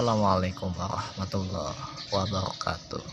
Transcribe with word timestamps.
Assalamualaikum 0.00 0.72
warahmatullahi 0.80 1.76
wabarakatuh. 2.08 3.04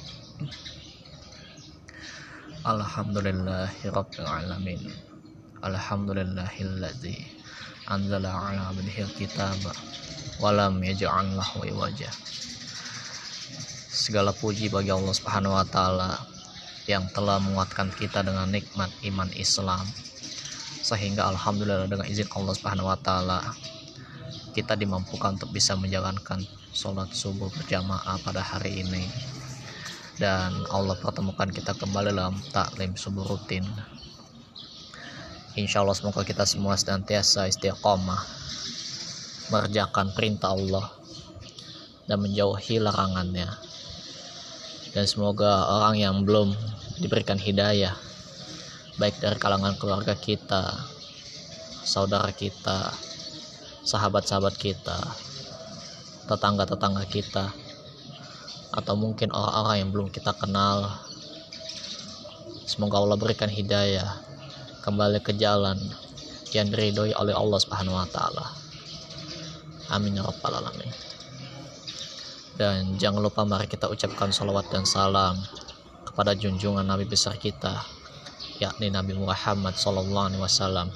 Alhamdulillahirabbil 2.63 4.23
alamin. 4.23 4.87
Alhamdulillahilladzi 5.67 7.27
anzala 7.91 8.31
ala 8.31 8.71
abdihil 8.71 9.11
kitaba 9.19 9.75
walam 10.39 10.79
yaj'al 10.79 11.27
lahu 11.35 11.67
wajah 11.75 12.15
Segala 13.91 14.31
puji 14.31 14.71
bagi 14.71 14.95
Allah 14.95 15.11
Subhanahu 15.11 15.59
wa 15.59 15.67
taala 15.67 16.23
yang 16.87 17.03
telah 17.11 17.43
menguatkan 17.43 17.91
kita 17.99 18.23
dengan 18.23 18.47
nikmat 18.47 18.87
iman 19.11 19.27
Islam. 19.35 19.83
Sehingga 20.87 21.27
alhamdulillah 21.35 21.91
dengan 21.91 22.07
izin 22.07 22.31
Allah 22.31 22.55
Subhanahu 22.55 22.87
wa 22.87 22.95
taala 22.95 23.43
kita 24.55 24.79
dimampukan 24.79 25.35
untuk 25.35 25.51
bisa 25.51 25.75
menjalankan 25.75 26.47
sholat 26.77 27.09
subuh 27.09 27.49
berjamaah 27.57 28.21
pada 28.21 28.45
hari 28.45 28.85
ini. 28.85 29.09
Dan 30.21 30.53
Allah 30.69 30.93
pertemukan 31.01 31.49
kita 31.49 31.73
kembali 31.73 32.13
dalam 32.13 32.37
taklim 32.53 32.93
subuh 32.93 33.25
rutin. 33.25 33.65
Insya 35.57 35.81
Allah 35.81 35.97
semoga 35.97 36.21
kita 36.21 36.45
semua 36.45 36.77
senantiasa 36.77 37.49
istiqomah 37.49 38.21
mengerjakan 39.49 40.13
perintah 40.13 40.53
Allah 40.53 40.85
dan 42.05 42.21
menjauhi 42.21 42.77
larangannya. 42.77 43.49
Dan 44.93 45.05
semoga 45.09 45.65
orang 45.81 45.97
yang 45.97 46.15
belum 46.29 46.53
diberikan 47.01 47.41
hidayah 47.41 47.97
baik 49.01 49.17
dari 49.17 49.37
kalangan 49.37 49.77
keluarga 49.77 50.17
kita 50.17 50.73
saudara 51.85 52.33
kita 52.33 52.89
sahabat-sahabat 53.85 54.57
kita 54.57 54.97
tetangga-tetangga 56.27 57.07
kita. 57.07 57.49
Atau 58.75 58.99
mungkin 58.99 59.31
orang-orang 59.31 59.77
yang 59.81 59.89
belum 59.89 60.07
kita 60.11 60.35
kenal. 60.35 60.99
Semoga 62.67 62.99
Allah 62.99 63.17
berikan 63.17 63.47
hidayah 63.49 64.21
kembali 64.83 65.23
ke 65.23 65.33
jalan 65.39 65.79
yang 66.51 66.67
diridhoi 66.67 67.15
oleh 67.15 67.33
Allah 67.33 67.59
Subhanahu 67.63 67.95
wa 67.95 68.07
taala. 68.11 68.45
Amin 69.89 70.19
ya 70.19 70.23
rabbal 70.27 70.61
alamin. 70.61 70.91
Dan 72.59 72.99
jangan 72.99 73.23
lupa 73.23 73.47
mari 73.47 73.71
kita 73.71 73.87
ucapkan 73.87 74.35
salawat 74.35 74.67
dan 74.67 74.83
salam 74.83 75.39
kepada 76.03 76.35
junjungan 76.35 76.83
Nabi 76.83 77.07
besar 77.07 77.39
kita 77.39 77.97
yakni 78.57 78.89
Nabi 78.89 79.13
Muhammad 79.13 79.77
Wasallam 79.77 80.89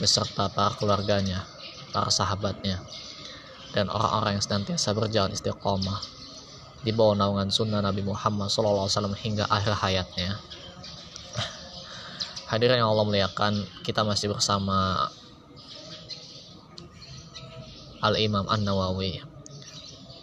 beserta 0.00 0.48
para 0.48 0.72
keluarganya, 0.76 1.44
para 1.92 2.08
sahabatnya, 2.08 2.80
dan 3.76 3.92
orang-orang 3.92 4.40
yang 4.40 4.44
senantiasa 4.44 4.96
berjalan 4.96 5.36
istiqomah 5.36 6.00
di 6.80 6.96
bawah 6.96 7.12
naungan 7.12 7.52
sunnah 7.52 7.84
Nabi 7.84 8.00
Muhammad 8.00 8.48
Wasallam 8.48 9.12
hingga 9.12 9.44
akhir 9.52 9.76
hayatnya. 9.76 10.40
Hadirin 12.50 12.80
yang 12.80 12.88
Allah 12.88 13.04
muliakan, 13.04 13.60
kita 13.84 14.00
masih 14.00 14.32
bersama 14.32 15.12
Al 18.00 18.16
Imam 18.16 18.48
An 18.48 18.64
Nawawi 18.64 19.20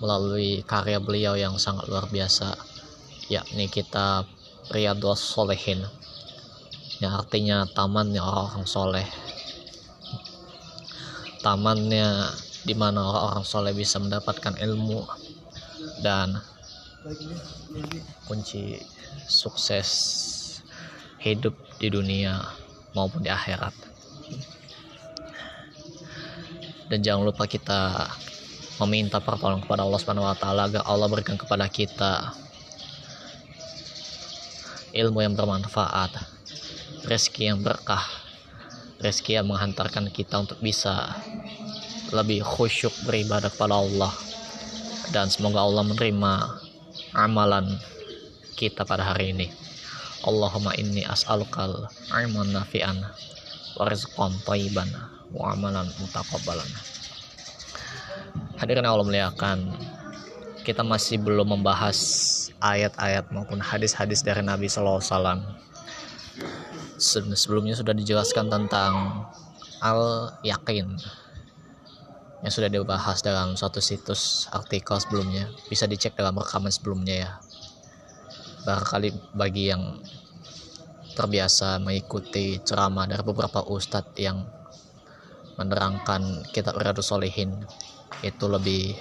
melalui 0.01 0.65
karya 0.65 0.97
beliau 0.97 1.37
yang 1.37 1.61
sangat 1.61 1.85
luar 1.85 2.09
biasa 2.09 2.57
yakni 3.29 3.69
kitab 3.69 4.25
Riyadhus 4.73 5.21
Solehin 5.21 5.85
yang 6.99 7.13
artinya 7.15 7.63
tamannya 7.69 8.19
orang-orang 8.19 8.67
soleh 8.67 9.07
tamannya 11.43 12.35
di 12.63 12.73
mana 12.75 13.03
orang-orang 13.03 13.43
soleh 13.43 13.75
bisa 13.75 13.99
mendapatkan 13.99 14.55
ilmu 14.55 15.03
dan 15.99 16.39
kunci 18.27 18.79
sukses 19.27 19.89
hidup 21.19 21.55
di 21.79 21.91
dunia 21.91 22.39
maupun 22.95 23.23
di 23.23 23.31
akhirat. 23.31 23.75
Dan 26.87 26.99
jangan 27.03 27.27
lupa 27.27 27.47
kita 27.47 28.07
meminta 28.83 29.19
pertolongan 29.19 29.63
kepada 29.63 29.83
Allah 29.83 29.99
Subhanahu 29.99 30.27
wa 30.27 30.37
taala 30.37 30.67
agar 30.67 30.83
Allah 30.87 31.07
berikan 31.11 31.39
kepada 31.39 31.67
kita 31.67 32.35
ilmu 34.93 35.25
yang 35.25 35.33
bermanfaat, 35.33 36.13
rezeki 37.07 37.49
yang 37.49 37.59
berkah, 37.65 38.03
rezeki 39.01 39.41
yang 39.41 39.49
menghantarkan 39.49 40.13
kita 40.13 40.37
untuk 40.37 40.61
bisa 40.61 41.17
lebih 42.13 42.45
khusyuk 42.45 42.93
beribadah 43.09 43.49
kepada 43.49 43.81
Allah 43.81 44.13
dan 45.09 45.33
semoga 45.33 45.65
Allah 45.65 45.81
menerima 45.81 46.33
amalan 47.17 47.73
kita 48.53 48.85
pada 48.85 49.01
hari 49.01 49.33
ini. 49.33 49.49
Allahumma 50.23 50.77
inni 50.77 51.03
as'alukal 51.03 51.89
ilman 52.13 52.53
nafi'an 52.53 53.01
wa 53.75 53.83
rizqan 53.89 54.31
thayyiban 54.45 54.87
wa 55.33 55.51
amalan 55.51 55.89
mutaqabbalan. 55.99 56.69
Hadirin 58.61 58.85
Allah 58.87 59.03
muliakan, 59.03 59.73
kita 60.63 60.85
masih 60.85 61.19
belum 61.19 61.59
membahas 61.59 61.99
ayat-ayat 62.63 63.27
maupun 63.33 63.59
hadis-hadis 63.59 64.23
dari 64.23 64.39
Nabi 64.39 64.71
Wasallam. 64.71 65.43
Sebelumnya 67.01 67.75
sudah 67.75 67.91
dijelaskan 67.91 68.47
tentang 68.47 69.27
al 69.83 70.31
yakin 70.47 70.95
yang 72.43 72.51
sudah 72.51 72.67
dibahas 72.67 73.23
dalam 73.23 73.55
suatu 73.55 73.79
situs 73.79 74.51
artikel 74.51 74.99
sebelumnya. 74.99 75.47
Bisa 75.71 75.87
dicek 75.87 76.19
dalam 76.19 76.35
rekaman 76.35 76.69
sebelumnya 76.69 77.15
ya. 77.15 77.31
Barangkali 78.67 79.09
bagi 79.31 79.71
yang 79.71 80.03
terbiasa 81.15 81.79
mengikuti 81.79 82.59
ceramah 82.59 83.07
dari 83.07 83.23
beberapa 83.23 83.63
ustadz 83.63 84.19
yang 84.19 84.43
menerangkan 85.55 86.43
kitab 86.51 86.75
Riyadus 86.75 87.13
Solihin 87.13 87.63
itu 88.25 88.45
lebih 88.49 88.97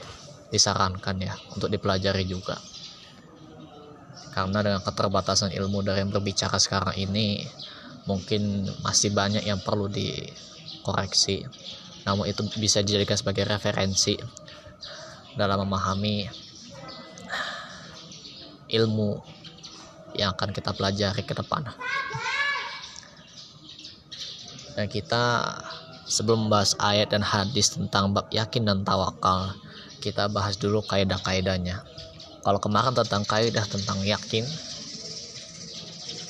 disarankan 0.53 1.17
ya 1.17 1.33
untuk 1.57 1.73
dipelajari 1.73 2.29
juga 2.29 2.61
karena 4.37 4.61
dengan 4.61 4.81
keterbatasan 4.85 5.53
ilmu 5.57 5.81
dari 5.81 6.05
yang 6.05 6.13
berbicara 6.13 6.61
sekarang 6.61 6.93
ini 7.01 7.41
mungkin 8.05 8.69
masih 8.85 9.17
banyak 9.17 9.45
yang 9.49 9.61
perlu 9.65 9.89
dikoreksi 9.89 11.49
namun 12.03 12.27
itu 12.27 12.43
bisa 12.59 12.83
dijadikan 12.83 13.15
sebagai 13.15 13.47
referensi 13.47 14.19
dalam 15.39 15.65
memahami 15.65 16.29
ilmu 18.73 19.21
yang 20.19 20.37
akan 20.37 20.53
kita 20.53 20.77
pelajari 20.77 21.23
ke 21.25 21.33
depan 21.33 21.65
dan 24.77 24.87
kita 24.89 25.23
sebelum 26.05 26.49
membahas 26.49 26.77
ayat 26.81 27.13
dan 27.13 27.25
hadis 27.25 27.73
tentang 27.73 28.13
bab 28.13 28.29
yakin 28.29 28.69
dan 28.69 28.85
tawakal 28.85 29.57
kita 30.05 30.29
bahas 30.29 30.59
dulu 30.61 30.85
kaidah-kaidahnya 30.85 31.81
kalau 32.43 32.59
kemarin 32.59 32.93
tentang 32.93 33.23
kaidah 33.25 33.65
tentang 33.65 34.03
yakin 34.03 34.45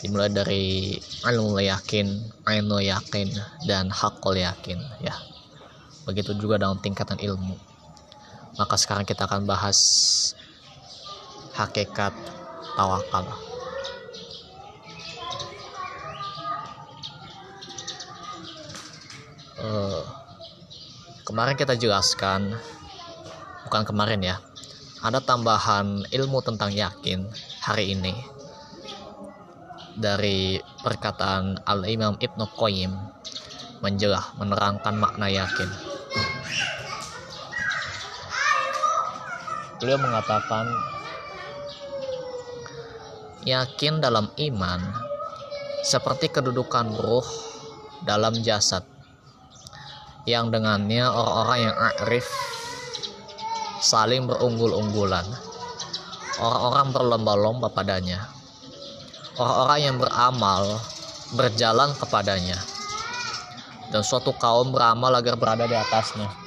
dimulai 0.02 0.34
dari 0.34 0.98
ilmu 1.22 1.62
yakin, 1.62 2.10
ainu 2.42 2.82
yakin, 2.82 3.30
dan 3.70 3.86
hakul 3.86 4.34
yakin 4.34 4.82
ya. 4.98 5.14
Begitu 6.02 6.34
juga 6.38 6.58
dalam 6.58 6.82
tingkatan 6.82 7.18
ilmu. 7.18 7.54
Maka 8.58 8.74
sekarang 8.76 9.06
kita 9.06 9.24
akan 9.24 9.46
bahas 9.48 9.78
hakikat 11.56 12.12
tawakal. 12.76 13.28
Uh, 19.62 20.02
kemarin 21.22 21.54
kita 21.54 21.78
jelaskan, 21.78 22.58
bukan 23.68 23.86
kemarin 23.86 24.18
ya, 24.18 24.36
ada 25.06 25.22
tambahan 25.22 26.02
ilmu 26.10 26.42
tentang 26.42 26.74
yakin 26.74 27.30
hari 27.62 27.94
ini 27.94 28.14
dari 29.94 30.58
perkataan 30.82 31.62
Al-Imam 31.62 32.18
Ibnu 32.18 32.44
Qayyim 32.58 32.92
menjelah 33.82 34.34
menerangkan 34.38 34.94
makna 34.94 35.30
yakin. 35.30 35.91
Beliau 39.82 39.98
mengatakan 39.98 40.70
yakin 43.42 43.98
dalam 43.98 44.30
iman 44.38 44.78
seperti 45.82 46.30
kedudukan 46.30 46.94
ruh 46.94 47.26
dalam 48.06 48.38
jasad 48.46 48.86
yang 50.22 50.54
dengannya 50.54 51.02
orang-orang 51.02 51.58
yang 51.66 51.74
arif 51.74 52.30
saling 53.82 54.30
berunggul-unggulan. 54.30 55.26
Orang-orang 56.38 56.86
berlomba-lomba 56.94 57.68
padanya. 57.74 58.30
Orang-orang 59.34 59.80
yang 59.82 59.96
beramal 59.98 60.78
berjalan 61.34 61.90
kepadanya. 61.98 62.58
Dan 63.90 64.06
suatu 64.06 64.30
kaum 64.38 64.70
beramal 64.70 65.10
agar 65.18 65.34
berada 65.34 65.66
di 65.66 65.74
atasnya. 65.74 66.41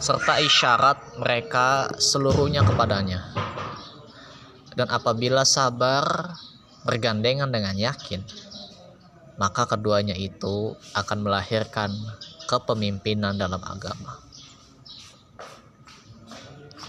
Serta 0.00 0.40
isyarat 0.40 1.20
mereka 1.20 1.92
seluruhnya 2.00 2.64
kepadanya. 2.64 3.20
Dan 4.72 4.88
apabila 4.88 5.44
sabar 5.44 6.32
bergandengan 6.88 7.52
dengan 7.52 7.76
yakin, 7.76 8.24
maka 9.36 9.68
keduanya 9.68 10.16
itu 10.16 10.72
akan 10.96 11.18
melahirkan 11.20 11.92
kepemimpinan 12.48 13.36
dalam 13.36 13.60
agama. 13.60 14.16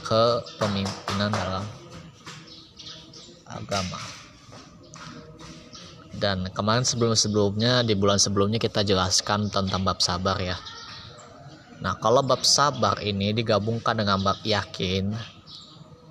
Kepemimpinan 0.07 1.31
dalam 1.35 1.67
agama. 3.43 3.99
Dan 6.15 6.47
kemarin 6.55 6.87
sebelum-sebelumnya 6.87 7.83
di 7.83 7.97
bulan 7.97 8.21
sebelumnya 8.21 8.61
kita 8.61 8.87
jelaskan 8.87 9.51
tentang 9.51 9.83
bab 9.83 9.99
sabar 9.99 10.39
ya. 10.39 10.55
Nah, 11.81 11.97
kalau 11.97 12.21
bab 12.21 12.45
sabar 12.45 13.01
ini 13.01 13.33
digabungkan 13.33 13.97
dengan 13.97 14.21
bab 14.21 14.37
yakin 14.45 15.17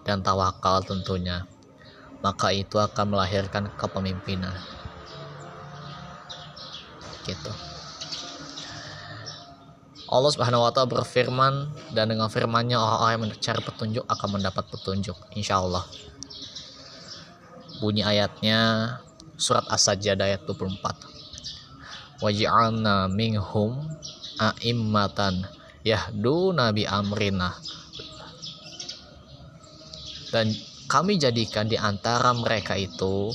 dan 0.03 0.19
tawakal 0.19 0.83
tentunya, 0.83 1.47
maka 2.27 2.51
itu 2.51 2.75
akan 2.75 3.15
melahirkan 3.15 3.71
kepemimpinan. 3.79 4.51
Gitu. 7.23 7.53
Allah 10.11 10.31
Subhanahu 10.35 10.67
wa 10.67 10.75
taala 10.75 10.91
berfirman 10.91 11.71
dan 11.95 12.11
dengan 12.11 12.27
firman-Nya 12.27 12.83
orang-orang 12.83 13.13
yang 13.15 13.23
mencari 13.31 13.63
petunjuk 13.63 14.03
akan 14.11 14.29
mendapat 14.35 14.67
petunjuk 14.67 15.15
insya 15.39 15.63
Allah. 15.63 15.87
Bunyi 17.79 18.03
ayatnya 18.03 18.59
surat 19.39 19.71
As-Sajdah 19.71 20.19
ayat 20.19 20.43
24. 20.51 20.83
Waj'alna 22.27 23.07
minhum 23.07 23.87
a'immatan 24.37 25.60
yahdu 25.87 26.53
nabi 26.53 26.85
amrina 26.85 27.57
dan 30.31 30.51
kami 30.91 31.19
jadikan 31.19 31.71
di 31.71 31.79
antara 31.79 32.35
mereka 32.35 32.75
itu 32.75 33.31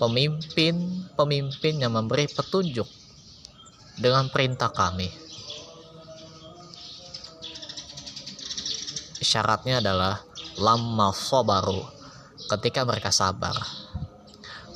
pemimpin-pemimpin 0.00 1.84
yang 1.84 1.92
memberi 1.92 2.24
petunjuk 2.24 2.88
dengan 4.00 4.32
perintah 4.32 4.72
kami. 4.72 5.12
Syaratnya 9.20 9.84
adalah 9.84 10.24
lama 10.56 11.12
sobaru 11.12 11.84
ketika 12.48 12.88
mereka 12.88 13.12
sabar. 13.12 13.52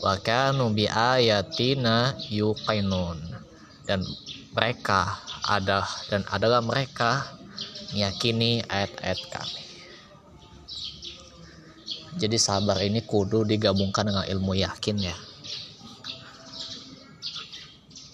Wakanu 0.04 0.68
bi 0.76 0.84
ayatina 0.84 2.12
yuqinun 2.28 3.24
dan 3.88 4.04
mereka 4.52 5.16
ada 5.44 5.84
dan 6.08 6.24
adalah 6.32 6.64
mereka 6.64 7.36
meyakini 7.92 8.64
ayat-ayat 8.64 9.20
kami. 9.28 9.62
Jadi 12.14 12.36
sabar 12.38 12.78
ini 12.80 13.02
kudu 13.02 13.42
digabungkan 13.42 14.06
dengan 14.06 14.24
ilmu 14.24 14.54
yakin 14.54 14.96
ya. 15.02 15.16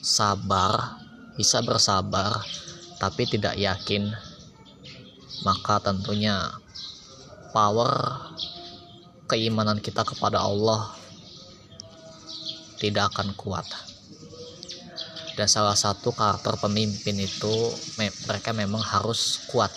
Sabar 0.01 1.01
bisa 1.37 1.63
bersabar 1.65 2.43
tapi 3.01 3.25
tidak 3.25 3.57
yakin 3.57 4.13
maka 5.41 5.81
tentunya 5.81 6.37
power 7.53 8.29
keimanan 9.25 9.81
kita 9.81 10.05
kepada 10.05 10.43
Allah 10.43 10.93
tidak 12.77 13.13
akan 13.15 13.33
kuat 13.37 13.65
dan 15.41 15.49
salah 15.49 15.73
satu 15.73 16.13
karakter 16.13 16.53
pemimpin 16.61 17.17
itu 17.17 17.73
mereka 18.29 18.53
memang 18.53 18.85
harus 18.85 19.41
kuat. 19.49 19.73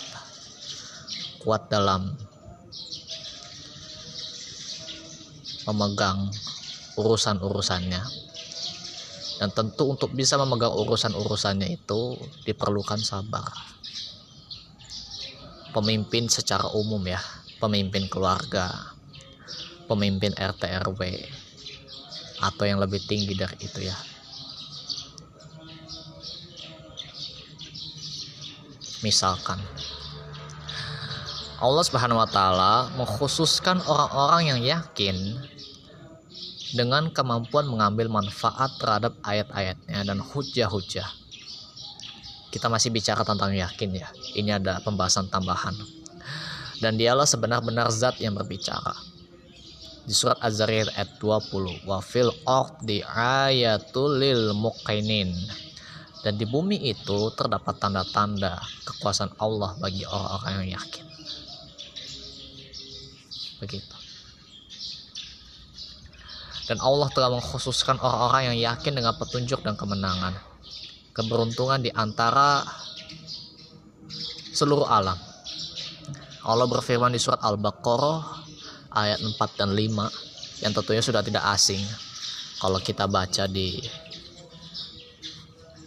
Kuat 1.40 1.72
dalam 1.72 2.12
memegang 5.64 6.28
urusan-urusannya. 7.00 8.02
Dan 9.40 9.48
tentu 9.56 9.96
untuk 9.96 10.12
bisa 10.12 10.36
memegang 10.36 10.76
urusan-urusannya 10.76 11.72
itu 11.72 12.12
diperlukan 12.44 13.00
sabar. 13.00 13.48
Pemimpin 15.72 16.28
secara 16.28 16.68
umum 16.76 17.00
ya. 17.08 17.24
Pemimpin 17.56 18.04
keluarga. 18.12 18.68
Pemimpin 19.88 20.36
RT 20.36 20.60
RW 20.92 21.00
atau 22.44 22.68
yang 22.68 22.76
lebih 22.76 23.00
tinggi 23.08 23.32
dari 23.32 23.56
itu 23.64 23.88
ya 23.88 23.96
misalkan 29.04 29.60
Allah 31.60 31.84
Subhanahu 31.84 32.18
wa 32.18 32.28
taala 32.28 32.88
mengkhususkan 32.96 33.84
orang-orang 33.84 34.42
yang 34.48 34.60
yakin 34.64 35.16
dengan 36.74 37.08
kemampuan 37.14 37.70
mengambil 37.70 38.10
manfaat 38.10 38.74
terhadap 38.82 39.14
ayat-ayatnya 39.22 40.02
dan 40.02 40.18
hujah-hujah. 40.18 41.06
Kita 42.50 42.66
masih 42.66 42.90
bicara 42.90 43.22
tentang 43.22 43.54
yakin 43.54 43.90
ya. 43.94 44.10
Ini 44.34 44.58
ada 44.58 44.82
pembahasan 44.82 45.30
tambahan. 45.30 45.74
Dan 46.82 46.98
dialah 46.98 47.26
sebenar-benar 47.26 47.90
zat 47.94 48.18
yang 48.18 48.34
berbicara. 48.34 48.94
Di 50.04 50.12
surat 50.12 50.36
Az-Zariyat 50.42 50.92
ayat 50.98 51.16
20, 51.16 51.88
wa 51.88 51.98
fil 52.04 52.28
di 52.84 53.00
ayatul 53.08 54.20
lil 54.20 54.52
muqinin 54.52 55.32
dan 56.24 56.40
di 56.40 56.48
bumi 56.48 56.80
itu 56.88 57.28
terdapat 57.36 57.76
tanda-tanda 57.76 58.56
kekuasaan 58.88 59.36
Allah 59.36 59.76
bagi 59.76 60.08
orang-orang 60.08 60.64
yang 60.64 60.80
yakin. 60.80 61.04
Begitu. 63.60 63.96
Dan 66.64 66.80
Allah 66.80 67.12
telah 67.12 67.28
mengkhususkan 67.28 68.00
orang-orang 68.00 68.56
yang 68.56 68.72
yakin 68.72 68.96
dengan 68.96 69.12
petunjuk 69.20 69.60
dan 69.60 69.76
kemenangan. 69.76 70.32
Keberuntungan 71.12 71.84
di 71.84 71.92
antara 71.92 72.64
seluruh 74.56 74.88
alam. 74.88 75.20
Allah 76.48 76.64
berfirman 76.64 77.12
di 77.12 77.20
surat 77.20 77.44
Al-Baqarah 77.44 78.48
ayat 78.96 79.20
4 79.20 79.60
dan 79.60 79.76
5 79.76 80.64
yang 80.64 80.72
tentunya 80.72 81.04
sudah 81.04 81.20
tidak 81.20 81.44
asing 81.52 81.84
kalau 82.64 82.80
kita 82.80 83.04
baca 83.04 83.44
di 83.44 83.76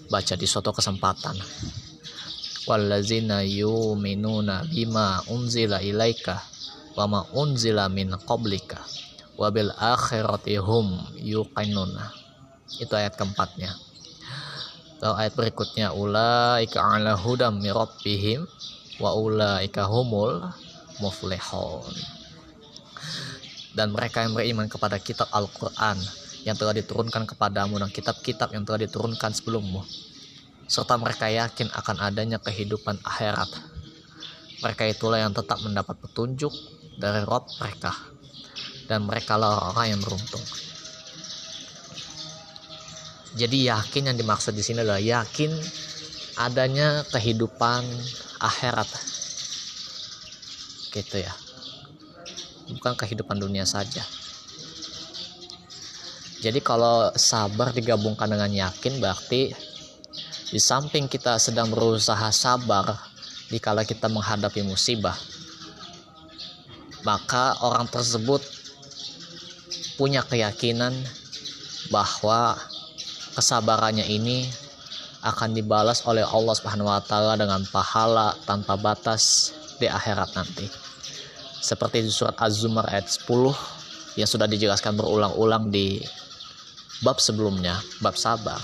baca 0.08 0.34
di 0.40 0.48
suatu 0.48 0.72
kesempatan. 0.72 1.36
Wallazina 2.68 3.44
yu'minuna 3.44 4.68
bima 4.68 5.24
unzila 5.32 5.80
ilaika 5.80 6.44
wa 7.00 7.06
ma 7.08 7.22
unzila 7.32 7.88
min 7.88 8.12
qablika 8.28 8.84
wa 9.40 9.48
bil 9.54 9.72
akhirati 9.72 10.60
hum 10.60 11.00
yuqinuna. 11.16 12.12
Itu 12.80 12.92
ayat 12.96 13.16
keempatnya. 13.16 13.72
Lalu 15.00 15.16
ayat 15.16 15.34
berikutnya 15.38 15.94
ulaika 15.94 16.82
ala 16.82 17.14
hudam 17.16 17.62
mirabbihim 17.62 18.44
wa 19.00 19.14
ulaika 19.14 19.86
humul 19.86 20.42
muflihun. 21.00 21.94
Dan 23.78 23.94
mereka 23.94 24.26
yang 24.26 24.34
beriman 24.34 24.66
kepada 24.66 24.98
kitab 24.98 25.30
Al-Quran 25.30 26.02
yang 26.48 26.56
telah 26.56 26.72
diturunkan 26.72 27.28
kepadamu 27.28 27.76
dan 27.76 27.92
kitab-kitab 27.92 28.56
yang 28.56 28.64
telah 28.64 28.88
diturunkan 28.88 29.36
sebelummu. 29.36 29.84
Serta 30.64 30.96
mereka 30.96 31.28
yakin 31.28 31.68
akan 31.76 32.00
adanya 32.00 32.40
kehidupan 32.40 33.04
akhirat. 33.04 33.52
Mereka 34.64 34.88
itulah 34.88 35.20
yang 35.20 35.36
tetap 35.36 35.60
mendapat 35.60 36.00
petunjuk 36.00 36.56
dari 36.96 37.28
Rob 37.28 37.52
mereka. 37.60 37.92
Dan 38.88 39.04
mereka 39.04 39.36
lah 39.36 39.76
orang 39.76 39.92
yang 39.92 40.00
beruntung. 40.00 40.40
Jadi 43.36 43.68
yakin 43.68 44.08
yang 44.08 44.18
dimaksud 44.18 44.56
di 44.56 44.64
sini 44.64 44.88
adalah 44.88 45.04
yakin 45.04 45.52
adanya 46.40 47.04
kehidupan 47.12 47.84
akhirat. 48.40 48.88
Gitu 50.96 51.28
ya. 51.28 51.36
Bukan 52.72 52.96
kehidupan 52.96 53.36
dunia 53.36 53.68
saja 53.68 54.27
jadi 56.38 56.62
kalau 56.62 57.10
sabar 57.18 57.74
digabungkan 57.74 58.30
dengan 58.30 58.50
yakin 58.54 59.02
berarti 59.02 59.50
di 60.48 60.60
samping 60.62 61.10
kita 61.10 61.42
sedang 61.42 61.74
berusaha 61.74 62.30
sabar 62.30 62.94
dikala 63.50 63.82
kita 63.82 64.06
menghadapi 64.06 64.62
musibah, 64.62 65.18
maka 67.02 67.58
orang 67.66 67.90
tersebut 67.90 68.40
punya 69.98 70.22
keyakinan 70.22 70.94
bahwa 71.90 72.54
kesabarannya 73.34 74.06
ini 74.06 74.46
akan 75.26 75.58
dibalas 75.58 76.06
oleh 76.06 76.22
Allah 76.22 76.54
Subhanahu 76.54 76.88
wa 76.88 77.02
taala 77.02 77.34
dengan 77.34 77.66
pahala 77.74 78.38
tanpa 78.46 78.78
batas 78.78 79.52
di 79.82 79.90
akhirat 79.90 80.38
nanti. 80.38 80.70
Seperti 81.58 82.06
di 82.06 82.12
surat 82.14 82.38
Az-Zumar 82.38 82.86
ayat 82.88 83.10
10 83.10 83.26
yang 84.16 84.30
sudah 84.30 84.48
dijelaskan 84.48 84.96
berulang-ulang 84.96 85.74
di 85.74 86.00
bab 87.02 87.22
sebelumnya, 87.22 87.78
bab 88.02 88.18
sabar. 88.18 88.58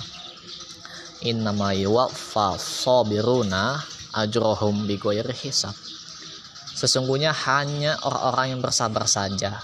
Innama 1.24 1.72
yuwaffa 1.72 2.58
sabiruna 2.60 3.80
ajrohum 4.12 4.90
bigoyer 4.90 5.30
hisab. 5.32 5.76
Sesungguhnya 6.74 7.32
hanya 7.32 7.96
orang-orang 8.04 8.58
yang 8.58 8.62
bersabar 8.62 9.06
saja 9.08 9.62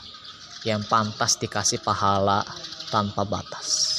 yang 0.64 0.86
pantas 0.86 1.36
dikasih 1.42 1.82
pahala 1.82 2.46
tanpa 2.94 3.26
batas. 3.26 3.98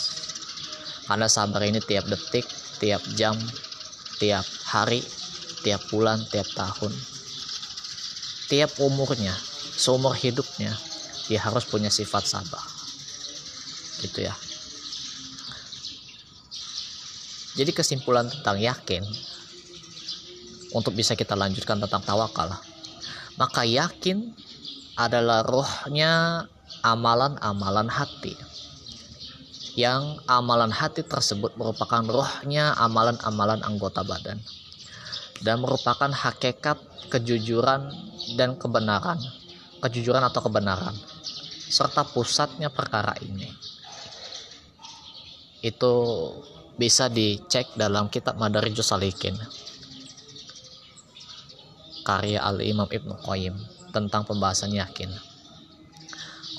Karena 1.05 1.27
sabar 1.27 1.67
ini 1.67 1.83
tiap 1.83 2.07
detik 2.07 2.47
tiap 2.79 3.03
jam 3.19 3.37
tiap 4.23 4.47
hari 4.71 5.03
tiap 5.61 5.83
bulan 5.91 6.23
tiap 6.31 6.47
tahun. 6.55 6.95
Tiap 8.49 8.79
umurnya 8.81 9.35
seumur 9.77 10.15
hidupnya 10.17 10.73
dia 11.29 11.43
harus 11.43 11.67
punya 11.67 11.91
sifat 11.91 12.25
sabar. 12.25 12.65
Gitu 14.01 14.25
ya 14.25 14.33
jadi 17.61 17.77
kesimpulan 17.77 18.25
tentang 18.33 18.57
yakin 18.57 19.05
untuk 20.73 20.97
bisa 20.97 21.13
kita 21.13 21.37
lanjutkan 21.37 21.77
tentang 21.77 22.01
tawakal 22.01 22.49
maka 23.37 23.65
yakin 23.69 24.33
adalah 25.01 25.41
rohnya 25.41 26.45
amalan-amalan 26.85 27.89
hati. 27.89 28.37
Yang 29.79 30.21
amalan 30.29 30.69
hati 30.69 31.01
tersebut 31.01 31.57
merupakan 31.57 32.05
rohnya 32.05 32.77
amalan-amalan 32.77 33.65
anggota 33.65 34.05
badan 34.05 34.37
dan 35.41 35.57
merupakan 35.63 36.13
hakikat 36.13 36.77
kejujuran 37.09 37.89
dan 38.37 38.61
kebenaran 38.61 39.17
kejujuran 39.81 40.21
atau 40.21 40.45
kebenaran 40.45 40.93
serta 41.73 42.05
pusatnya 42.05 42.69
perkara 42.69 43.17
ini. 43.25 43.49
Itu 45.65 45.95
bisa 46.79 47.11
dicek 47.11 47.75
dalam 47.75 48.13
kitab 48.13 48.39
Madarijus 48.39 48.91
Salikin 48.91 49.35
karya 52.11 52.43
Al-Imam 52.43 52.89
Ibnu 52.91 53.15
Qayyim 53.23 53.55
tentang 53.95 54.27
pembahasan 54.27 54.75
yakin. 54.75 55.11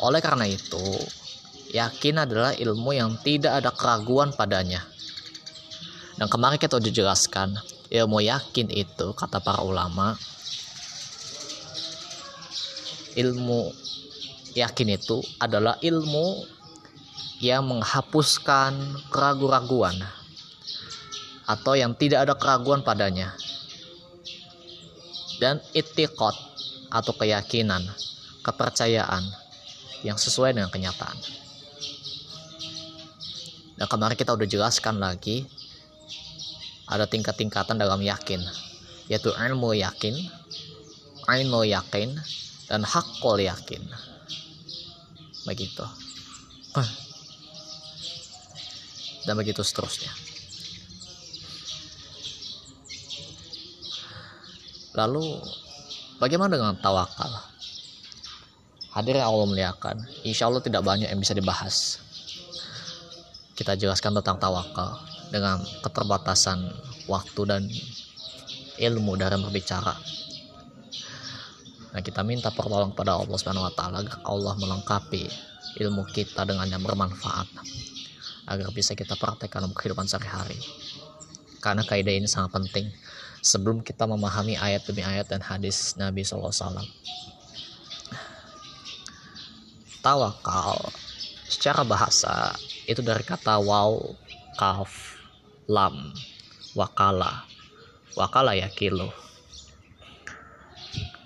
Oleh 0.01 0.23
karena 0.23 0.47
itu, 0.47 0.81
yakin 1.75 2.23
adalah 2.23 2.55
ilmu 2.55 2.95
yang 2.95 3.19
tidak 3.21 3.59
ada 3.59 3.71
keraguan 3.75 4.31
padanya. 4.31 4.81
Dan 6.15 6.31
kemarin 6.31 6.55
kita 6.55 6.77
sudah 6.79 6.93
jelaskan, 6.93 7.49
ilmu 7.91 8.23
yakin 8.23 8.71
itu 8.71 9.07
kata 9.11 9.43
para 9.43 9.59
ulama, 9.65 10.15
ilmu 13.19 13.75
yakin 14.55 14.87
itu 14.95 15.19
adalah 15.39 15.75
ilmu 15.83 16.45
yang 17.41 17.65
menghapuskan 17.65 19.01
keraguan-raguan 19.09 19.97
atau 21.49 21.73
yang 21.73 21.97
tidak 21.97 22.29
ada 22.29 22.37
keraguan 22.37 22.85
padanya. 22.85 23.33
Dan 25.41 25.57
itikot 25.73 26.37
atau 26.93 27.17
keyakinan, 27.17 27.81
kepercayaan 28.45 29.25
yang 30.05 30.21
sesuai 30.21 30.53
dengan 30.53 30.69
kenyataan. 30.69 31.17
Dan 33.73 33.89
kemarin 33.89 34.13
kita 34.13 34.37
udah 34.37 34.45
jelaskan 34.45 35.01
lagi 35.01 35.49
ada 36.85 37.09
tingkat-tingkatan 37.09 37.81
dalam 37.81 37.97
yakin, 38.05 38.37
yaitu 39.09 39.33
ilmu 39.33 39.73
yakin, 39.73 40.13
ilmu 41.25 41.65
yakin, 41.65 42.21
dan 42.69 42.85
hakul 42.85 43.41
yakin. 43.41 43.81
Begitu. 45.49 45.85
Dan 49.25 49.37
begitu 49.37 49.61
seterusnya. 49.61 50.09
Lalu 54.91 55.39
Bagaimana 56.21 56.53
dengan 56.53 56.77
tawakal? 56.77 57.33
Hadir 58.93 59.17
yang 59.17 59.33
Allah 59.33 59.49
muliakan, 59.49 60.05
insya 60.21 60.45
Allah 60.45 60.61
tidak 60.61 60.85
banyak 60.85 61.09
yang 61.09 61.17
bisa 61.17 61.33
dibahas. 61.33 61.97
Kita 63.57 63.73
jelaskan 63.73 64.21
tentang 64.21 64.37
tawakal 64.37 65.01
dengan 65.33 65.57
keterbatasan 65.81 66.61
waktu 67.09 67.41
dan 67.49 67.65
ilmu 68.77 69.17
dalam 69.17 69.41
berbicara. 69.49 69.97
Nah, 71.89 72.01
kita 72.05 72.21
minta 72.21 72.53
pertolongan 72.53 72.93
pada 72.93 73.17
Allah 73.17 73.33
Subhanahu 73.33 73.65
wa 73.65 73.73
agar 73.73 74.21
Allah 74.21 74.53
melengkapi 74.61 75.25
ilmu 75.81 76.05
kita 76.13 76.45
dengan 76.45 76.69
yang 76.69 76.85
bermanfaat 76.85 77.49
agar 78.51 78.69
bisa 78.75 78.91
kita 78.93 79.15
praktekkan 79.15 79.63
dalam 79.63 79.73
kehidupan 79.73 80.05
sehari-hari. 80.05 80.59
Karena 81.61 81.85
kaidah 81.85 82.11
ini 82.11 82.27
sangat 82.27 82.57
penting 82.57 82.89
sebelum 83.41 83.81
kita 83.81 84.05
memahami 84.05 84.57
ayat 84.57 84.85
demi 84.85 85.01
ayat 85.01 85.29
dan 85.29 85.41
hadis 85.41 85.97
Nabi 85.97 86.21
SAW. 86.21 86.51
Tawakal 90.01 90.81
secara 91.45 91.85
bahasa 91.85 92.57
itu 92.89 93.05
dari 93.05 93.21
kata 93.21 93.61
waw, 93.61 94.01
kaf, 94.57 95.19
lam, 95.69 96.15
wakala. 96.73 97.45
Wakala 98.17 98.57
ya 98.57 98.67
kilo. 98.71 99.13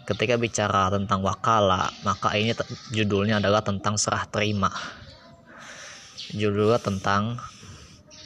Ketika 0.05 0.37
bicara 0.37 0.93
tentang 0.93 1.25
wakala, 1.25 1.89
maka 2.05 2.37
ini 2.37 2.53
judulnya 2.93 3.41
adalah 3.41 3.65
tentang 3.65 3.97
serah 3.97 4.27
terima. 4.29 4.69
Judulnya 6.35 6.83
tentang 6.83 7.39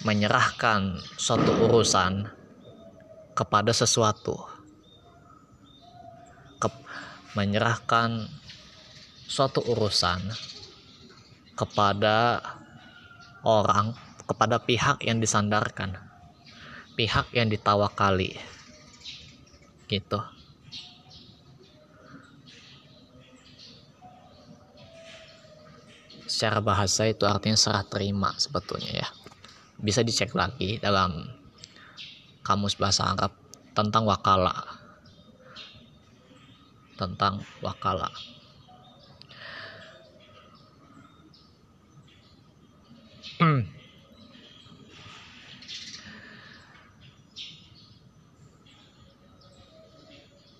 menyerahkan 0.01 0.97
suatu 1.15 1.53
urusan 1.69 2.25
kepada 3.37 3.69
sesuatu. 3.69 4.35
Ke, 6.57 6.67
menyerahkan 7.37 8.25
suatu 9.29 9.61
urusan 9.61 10.33
kepada 11.53 12.41
orang 13.45 13.93
kepada 14.25 14.57
pihak 14.57 15.05
yang 15.05 15.21
disandarkan 15.21 16.01
pihak 16.97 17.31
yang 17.31 17.47
ditawakali 17.47 18.35
gitu 19.87 20.19
secara 26.29 26.61
bahasa 26.61 27.09
itu 27.09 27.25
artinya 27.25 27.57
serah 27.57 27.81
terima 27.89 28.37
sebetulnya 28.37 29.01
ya. 29.01 29.09
Bisa 29.81 30.05
dicek 30.05 30.37
lagi 30.37 30.77
dalam 30.77 31.25
kamus 32.45 32.77
bahasa 32.77 33.09
Arab 33.09 33.33
tentang 33.73 34.05
wakala. 34.05 34.53
Tentang 36.93 37.41
wakala. 37.65 38.13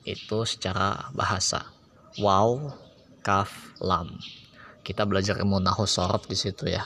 Itu 0.09 0.41
secara 0.49 1.13
bahasa. 1.13 1.69
Wow 2.17 2.73
kaf 3.21 3.77
lam 3.83 4.17
kita 4.89 5.05
belajar 5.05 5.38
ilmu 5.38 5.62
nahu 5.62 5.86
sorof 5.86 6.25
di 6.25 6.34
situ 6.34 6.65
ya. 6.65 6.81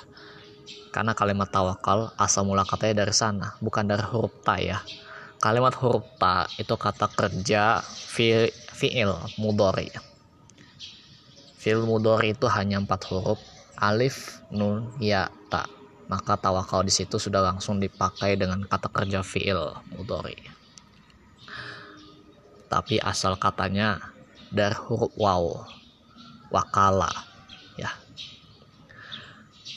Karena 0.91 1.15
kalimat 1.15 1.47
tawakal 1.47 2.11
asal 2.19 2.43
mula 2.43 2.67
katanya 2.67 3.07
dari 3.07 3.15
sana 3.15 3.55
bukan 3.63 3.87
dari 3.87 4.03
huruf 4.03 4.43
ta 4.43 4.59
ya. 4.59 4.83
Kalimat 5.39 5.71
huruf 5.79 6.03
ta 6.19 6.43
itu 6.59 6.75
kata 6.75 7.07
kerja 7.07 7.79
fi, 7.87 8.51
fi'il 8.51 9.15
mudori 9.39 9.87
fi'il 11.55 11.79
mudori 11.87 12.35
itu 12.35 12.51
hanya 12.51 12.83
empat 12.83 13.07
huruf 13.07 13.39
alif 13.79 14.43
nun 14.51 14.91
ya 14.99 15.31
ta. 15.47 15.63
Maka 16.11 16.35
tawakal 16.35 16.83
di 16.83 16.91
situ 16.91 17.15
sudah 17.15 17.39
langsung 17.39 17.79
dipakai 17.79 18.35
dengan 18.35 18.59
kata 18.67 18.91
kerja 18.91 19.23
fi'il 19.23 19.79
mudori 19.95 20.63
tapi 22.73 22.97
asal 22.97 23.37
katanya 23.37 24.01
dari 24.49 24.73
huruf 24.73 25.13
waw 25.13 25.61
wakala 26.49 27.32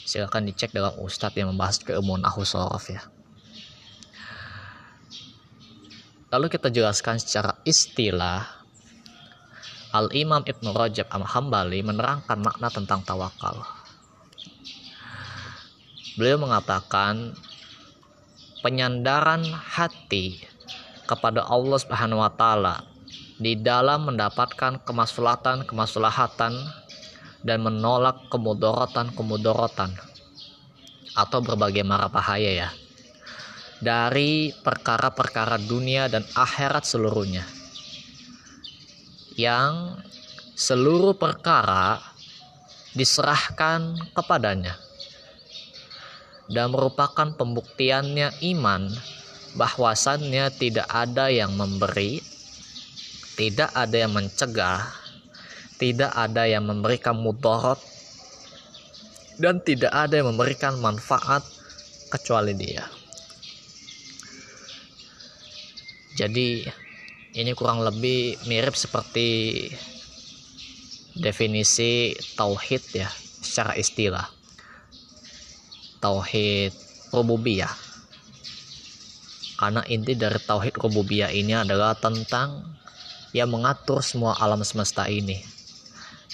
silahkan 0.07 0.39
dicek 0.47 0.71
dalam 0.71 0.95
ustadz 1.03 1.35
yang 1.35 1.51
membahas 1.51 1.83
keilmuan 1.83 2.23
ahu 2.23 2.47
sorof 2.47 2.87
ya. 2.87 3.03
Lalu 6.31 6.47
kita 6.47 6.71
jelaskan 6.71 7.19
secara 7.19 7.59
istilah 7.67 8.47
Al-Imam 9.91 10.43
Ibn 10.47 10.65
Rajab 10.71 11.07
Am-Hambali 11.11 11.83
menerangkan 11.83 12.39
makna 12.39 12.67
tentang 12.71 13.03
tawakal. 13.03 13.63
Beliau 16.15 16.39
mengatakan 16.39 17.35
penyandaran 18.63 19.43
hati 19.47 20.39
kepada 21.07 21.47
Allah 21.47 21.79
Subhanahu 21.79 22.19
wa 22.19 22.31
taala 22.31 22.83
di 23.39 23.55
dalam 23.55 24.11
mendapatkan 24.11 24.83
kemaslahatan-kemaslahatan 24.83 26.53
dan 27.45 27.61
menolak 27.61 28.29
kemudorotan-kemudorotan 28.29 29.93
atau 31.17 31.39
berbagai 31.41 31.81
mara 31.81 32.09
bahaya 32.09 32.65
ya 32.65 32.69
dari 33.81 34.53
perkara-perkara 34.53 35.61
dunia 35.61 36.09
dan 36.09 36.25
akhirat 36.33 36.85
seluruhnya 36.85 37.45
yang 39.37 40.01
seluruh 40.57 41.13
perkara 41.13 42.01
diserahkan 42.97 43.93
kepadanya 44.17 44.81
dan 46.49 46.73
merupakan 46.73 47.29
pembuktiannya 47.37 48.41
iman 48.55 48.89
bahwasannya 49.53 50.53
tidak 50.55 50.87
ada 50.87 51.29
yang 51.29 51.53
memberi, 51.53 52.21
tidak 53.35 53.73
ada 53.73 53.95
yang 54.07 54.13
mencegah, 54.13 54.89
tidak 55.77 56.09
ada 56.13 56.49
yang 56.49 56.65
memberikan 56.65 57.13
mudarat 57.13 57.77
dan 59.37 59.61
tidak 59.61 59.93
ada 59.93 60.19
yang 60.19 60.33
memberikan 60.33 60.73
manfaat 60.81 61.45
kecuali 62.09 62.57
dia. 62.57 62.81
Jadi 66.17 66.65
ini 67.37 67.51
kurang 67.53 67.85
lebih 67.85 68.41
mirip 68.49 68.73
seperti 68.73 69.69
definisi 71.13 72.17
tauhid 72.33 72.83
ya 72.97 73.09
secara 73.45 73.77
istilah. 73.77 74.25
Tauhid 76.01 76.73
rububiyah. 77.13 77.73
Karena 79.57 79.81
inti 79.85 80.17
dari 80.17 80.41
tauhid 80.41 80.81
rububiyah 80.81 81.29
ini 81.29 81.53
adalah 81.53 81.93
tentang 81.93 82.65
yang 83.33 83.53
mengatur 83.53 84.01
semua 84.01 84.37
alam 84.41 84.61
semesta 84.65 85.05
ini 85.05 85.56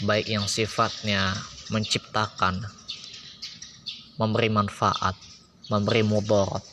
baik 0.02 0.26
yang 0.26 0.50
sifatnya 0.50 1.38
menciptakan 1.70 2.66
memberi 4.18 4.50
manfaat 4.50 5.14
memberi 5.70 6.02
mudarat 6.02 6.66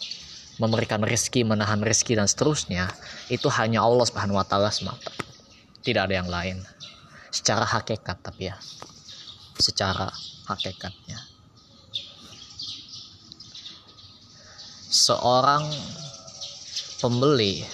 memberikan 0.60 1.00
rezeki 1.00 1.48
menahan 1.48 1.80
rezeki 1.80 2.20
dan 2.20 2.28
seterusnya 2.28 2.92
itu 3.32 3.48
hanya 3.56 3.80
Allah 3.80 4.04
Subhanahu 4.04 4.36
wa 4.36 4.44
taala 4.44 4.68
semata. 4.68 5.08
Tidak 5.80 6.04
ada 6.04 6.14
yang 6.20 6.28
lain. 6.28 6.60
Secara 7.32 7.64
hakikat 7.64 8.20
tapi 8.20 8.52
ya. 8.52 8.56
Secara 9.56 10.12
hakikatnya. 10.52 11.16
Seorang 14.92 15.64
pembeli 17.00 17.64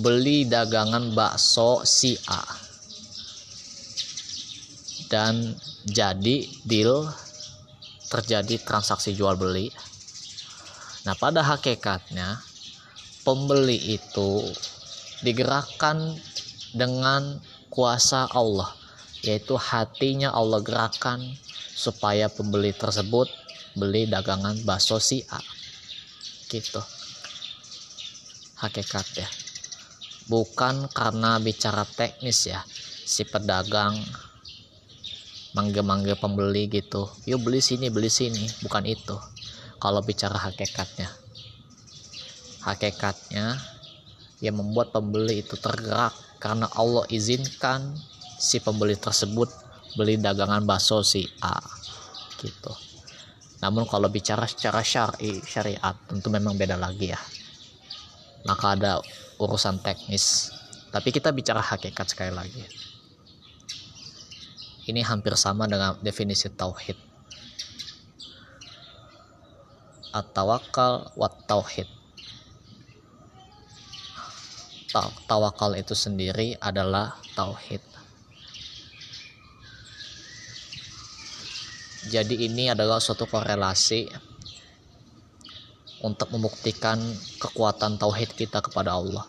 beli 0.00 0.48
dagangan 0.48 1.12
bakso 1.12 1.84
si 1.84 2.16
A 2.24 2.61
dan 5.12 5.52
jadi 5.84 6.48
deal 6.64 7.04
terjadi 8.08 8.56
transaksi 8.64 9.12
jual 9.12 9.36
beli. 9.36 9.68
Nah 11.04 11.12
pada 11.20 11.44
hakikatnya 11.44 12.40
pembeli 13.20 13.76
itu 13.92 14.40
digerakkan 15.20 16.16
dengan 16.72 17.36
kuasa 17.68 18.24
Allah 18.32 18.72
yaitu 19.20 19.54
hatinya 19.54 20.32
Allah 20.32 20.64
gerakan 20.64 21.22
supaya 21.76 22.32
pembeli 22.32 22.72
tersebut 22.72 23.28
beli 23.76 24.08
dagangan 24.08 24.56
bakso 24.64 24.96
si 24.96 25.20
A. 25.28 25.38
Gitu. 26.48 26.80
Hakikat 28.58 29.06
ya. 29.16 29.28
Bukan 30.26 30.88
karena 30.90 31.36
bicara 31.42 31.84
teknis 31.84 32.46
ya 32.48 32.62
si 33.06 33.26
pedagang 33.26 33.98
manggil-manggil 35.52 36.16
pembeli 36.16 36.68
gitu. 36.68 37.08
Yuk 37.28 37.44
beli 37.44 37.60
sini 37.60 37.92
beli 37.92 38.08
sini. 38.08 38.44
Bukan 38.64 38.84
itu. 38.88 39.16
Kalau 39.76 40.00
bicara 40.00 40.36
hakikatnya. 40.36 41.08
Hakikatnya 42.62 43.58
yang 44.42 44.58
membuat 44.58 44.90
pembeli 44.94 45.42
itu 45.42 45.54
tergerak 45.58 46.14
karena 46.42 46.66
Allah 46.74 47.06
izinkan 47.10 47.94
si 48.38 48.58
pembeli 48.58 48.98
tersebut 48.98 49.50
beli 49.94 50.18
dagangan 50.18 50.66
bakso 50.66 51.02
si 51.06 51.26
A 51.42 51.58
gitu. 52.42 52.74
Namun 53.62 53.86
kalau 53.86 54.10
bicara 54.10 54.46
secara 54.50 54.82
syari 54.82 55.38
syariat 55.46 55.94
tentu 56.10 56.26
memang 56.30 56.58
beda 56.58 56.74
lagi 56.74 57.14
ya. 57.14 57.20
Maka 58.42 58.74
ada 58.74 58.98
urusan 59.38 59.78
teknis. 59.78 60.50
Tapi 60.90 61.14
kita 61.14 61.30
bicara 61.30 61.62
hakikat 61.62 62.10
sekali 62.10 62.34
lagi 62.34 62.91
ini 64.92 65.00
hampir 65.00 65.32
sama 65.40 65.64
dengan 65.64 65.96
definisi 66.04 66.52
tauhid 66.52 67.00
at-tawakal 70.12 71.08
wat 71.16 71.34
tauhid 71.48 71.88
tawakal 75.24 75.72
itu 75.72 75.96
sendiri 75.96 76.52
adalah 76.60 77.16
tauhid. 77.32 77.80
Jadi 82.12 82.44
ini 82.44 82.68
adalah 82.68 82.98
suatu 82.98 83.24
korelasi 83.30 84.10
untuk 86.02 86.28
membuktikan 86.34 86.98
kekuatan 87.38 87.96
tauhid 87.96 88.34
kita 88.34 88.58
kepada 88.58 88.98
Allah. 88.98 89.24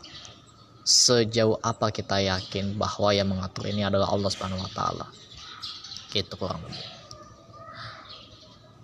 Sejauh 0.83 1.61
apa 1.63 1.93
kita 1.95 2.19
yakin 2.19 2.75
bahwa 2.75 3.15
yang 3.15 3.29
mengatur 3.29 3.69
ini 3.71 3.87
adalah 3.87 4.11
Allah 4.11 4.27
Subhanahu 4.27 4.59
wa 4.59 4.71
taala. 4.73 5.05
Gitu 6.13 6.33
kurang 6.37 6.61
lebih. 6.61 6.85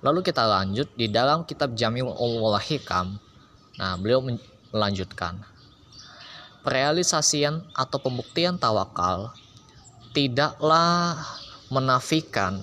Lalu 0.01 0.19
kita 0.25 0.43
lanjut 0.47 0.89
di 0.97 1.11
dalam 1.11 1.45
kitab 1.45 1.77
Jami'ul 1.77 2.17
Ulul 2.17 2.57
Hikam. 2.57 3.21
Nah, 3.77 3.95
beliau 3.99 4.25
melanjutkan 4.73 5.39
realisasian 6.67 7.63
atau 7.71 7.97
pembuktian 7.97 8.59
tawakal 8.59 9.31
tidaklah 10.11 11.15
menafikan 11.71 12.59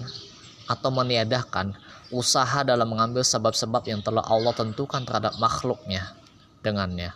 atau 0.67 0.91
meniadakan 0.91 1.73
usaha 2.11 2.63
dalam 2.63 2.91
mengambil 2.91 3.23
sebab-sebab 3.23 3.87
yang 3.87 4.03
telah 4.03 4.23
Allah 4.27 4.55
tentukan 4.55 5.03
terhadap 5.03 5.35
makhluknya 5.39 6.15
dengannya 6.63 7.15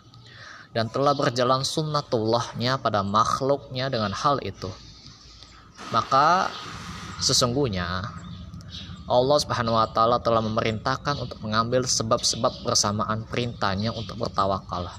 dan 0.71 0.87
telah 0.87 1.11
berjalan 1.11 1.67
sunnatullahnya 1.67 2.79
pada 2.79 3.03
makhluknya 3.03 3.91
dengan 3.91 4.15
hal 4.15 4.39
itu 4.43 4.71
maka 5.91 6.47
sesungguhnya 7.21 8.03
Allah 9.05 9.37
Subhanahu 9.39 9.77
wa 9.77 9.87
taala 9.93 10.17
telah 10.17 10.41
memerintahkan 10.41 11.21
untuk 11.21 11.39
mengambil 11.45 11.85
sebab-sebab 11.85 12.65
bersamaan 12.65 13.23
perintahnya 13.29 13.93
untuk 13.93 14.17
bertawakal 14.17 14.89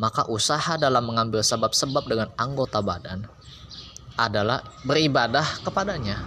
maka 0.00 0.24
usaha 0.28 0.80
dalam 0.80 1.04
mengambil 1.04 1.44
sebab-sebab 1.44 2.08
dengan 2.08 2.28
anggota 2.40 2.80
badan 2.80 3.28
adalah 4.16 4.64
beribadah 4.84 5.62
kepadanya. 5.64 6.20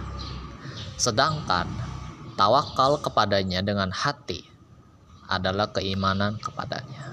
Sedangkan 0.96 1.66
tawakal 2.38 2.98
kepadanya 3.02 3.62
dengan 3.62 3.90
hati 3.90 4.46
adalah 5.26 5.70
keimanan 5.74 6.38
kepadanya. 6.38 7.04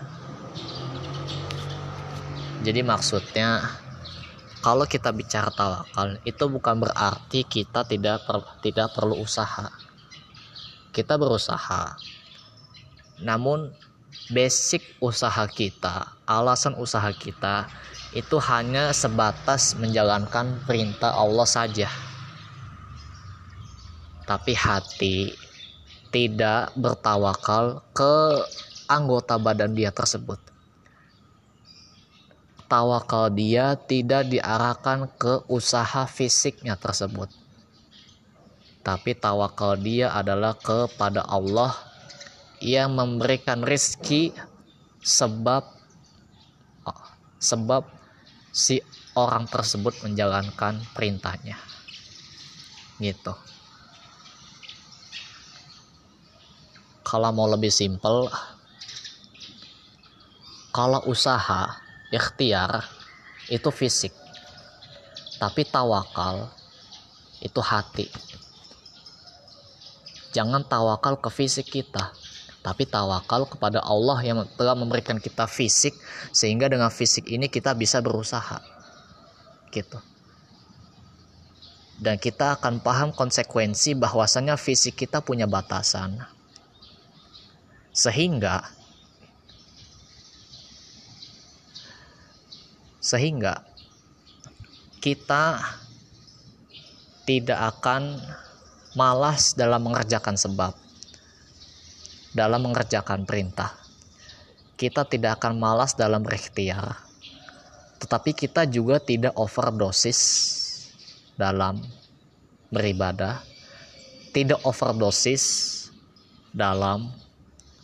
Jadi 2.63 2.79
maksudnya 2.79 3.82
kalau 4.63 4.88
kita 4.88 5.12
bicara 5.12 5.52
tawakal 5.52 6.15
itu 6.23 6.47
bukan 6.47 6.80
berarti 6.80 7.43
kita 7.43 7.84
tidak 7.84 8.23
per, 8.23 8.39
tidak 8.63 8.95
perlu 8.95 9.19
usaha. 9.19 9.67
Kita 10.95 11.19
berusaha. 11.19 11.99
Namun 13.19 13.76
basic 14.32 14.95
usaha 15.04 15.43
kita, 15.52 16.15
alasan 16.23 16.80
usaha 16.80 17.12
kita 17.12 17.67
itu 18.15 18.39
hanya 18.39 18.95
sebatas 18.95 19.76
menjalankan 19.76 20.63
perintah 20.63 21.12
Allah 21.12 21.43
saja. 21.43 21.91
Tapi 24.23 24.56
hati 24.56 25.36
tidak 26.08 26.71
bertawakal 26.80 27.84
ke 27.91 28.47
anggota 28.88 29.36
badan 29.36 29.76
dia 29.76 29.91
tersebut. 29.91 30.52
Tawakal 32.73 33.38
dia 33.38 33.77
tidak 33.77 34.33
diarahkan 34.33 35.05
ke 35.21 35.45
usaha 35.45 36.09
fisiknya 36.09 36.73
tersebut. 36.73 37.29
Tapi 38.81 39.13
tawakal 39.13 39.77
dia 39.77 40.09
adalah 40.09 40.57
kepada 40.57 41.21
Allah 41.21 41.77
yang 42.57 42.97
memberikan 42.97 43.62
rizki 43.62 44.33
sebab 45.05 45.69
sebab 47.38 47.86
si 48.49 48.79
orang 49.13 49.45
tersebut 49.51 49.99
menjalankan 50.01 50.79
perintahnya 50.95 51.59
gitu 53.03 53.36
kalau 57.03 57.36
mau 57.36 57.51
lebih 57.51 57.67
simpel 57.67 58.31
kalau 60.71 61.03
usaha 61.12 61.83
ikhtiar 62.13 62.86
itu 63.49 63.73
fisik. 63.73 64.13
Tapi 65.41 65.65
tawakal 65.65 66.54
itu 67.41 67.60
hati. 67.60 68.08
Jangan 70.38 70.62
tawakal 70.69 71.17
ke 71.17 71.30
fisik 71.34 71.67
kita 71.73 72.13
tapi 72.63 72.88
tawakal 72.88 73.43
kepada 73.43 73.84
Allah 73.84 74.23
yang 74.23 74.39
telah 74.56 74.71
memberikan 74.71 75.19
kita 75.19 75.52
fisik 75.52 75.91
sehingga 76.32 76.71
dengan 76.71 76.88
fisik 76.88 77.28
ini 77.28 77.52
kita 77.52 77.76
bisa 77.76 77.99
berusaha. 77.99 78.63
Gitu. 79.67 79.99
Dan 81.99 82.15
kita 82.15 82.56
akan 82.58 82.80
paham 82.80 83.12
konsekuensi 83.12 83.99
bahwasannya 83.99 84.56
fisik 84.56 84.95
kita 84.95 85.19
punya 85.19 85.43
batasan. 85.43 86.23
Sehingga 87.91 88.63
sehingga 93.03 93.59
kita 95.03 95.59
tidak 97.27 97.59
akan 97.75 98.15
malas 98.95 99.51
dalam 99.51 99.83
mengerjakan 99.83 100.39
sebab 100.39 100.71
dalam 102.31 102.63
mengerjakan 102.63 103.27
perintah 103.27 103.75
kita 104.79 105.03
tidak 105.03 105.43
akan 105.43 105.59
malas 105.59 105.91
dalam 105.99 106.23
berikhtiar 106.23 107.03
tetapi 108.03 108.35
kita 108.35 108.67
juga 108.67 108.99
tidak 108.99 109.31
overdosis 109.39 110.19
dalam 111.39 111.79
beribadah, 112.67 113.39
tidak 114.35 114.59
overdosis 114.67 115.71
dalam 116.51 117.07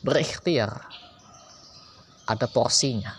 berikhtiar. 0.03 0.91
Ada 2.27 2.51
porsinya. 2.51 3.15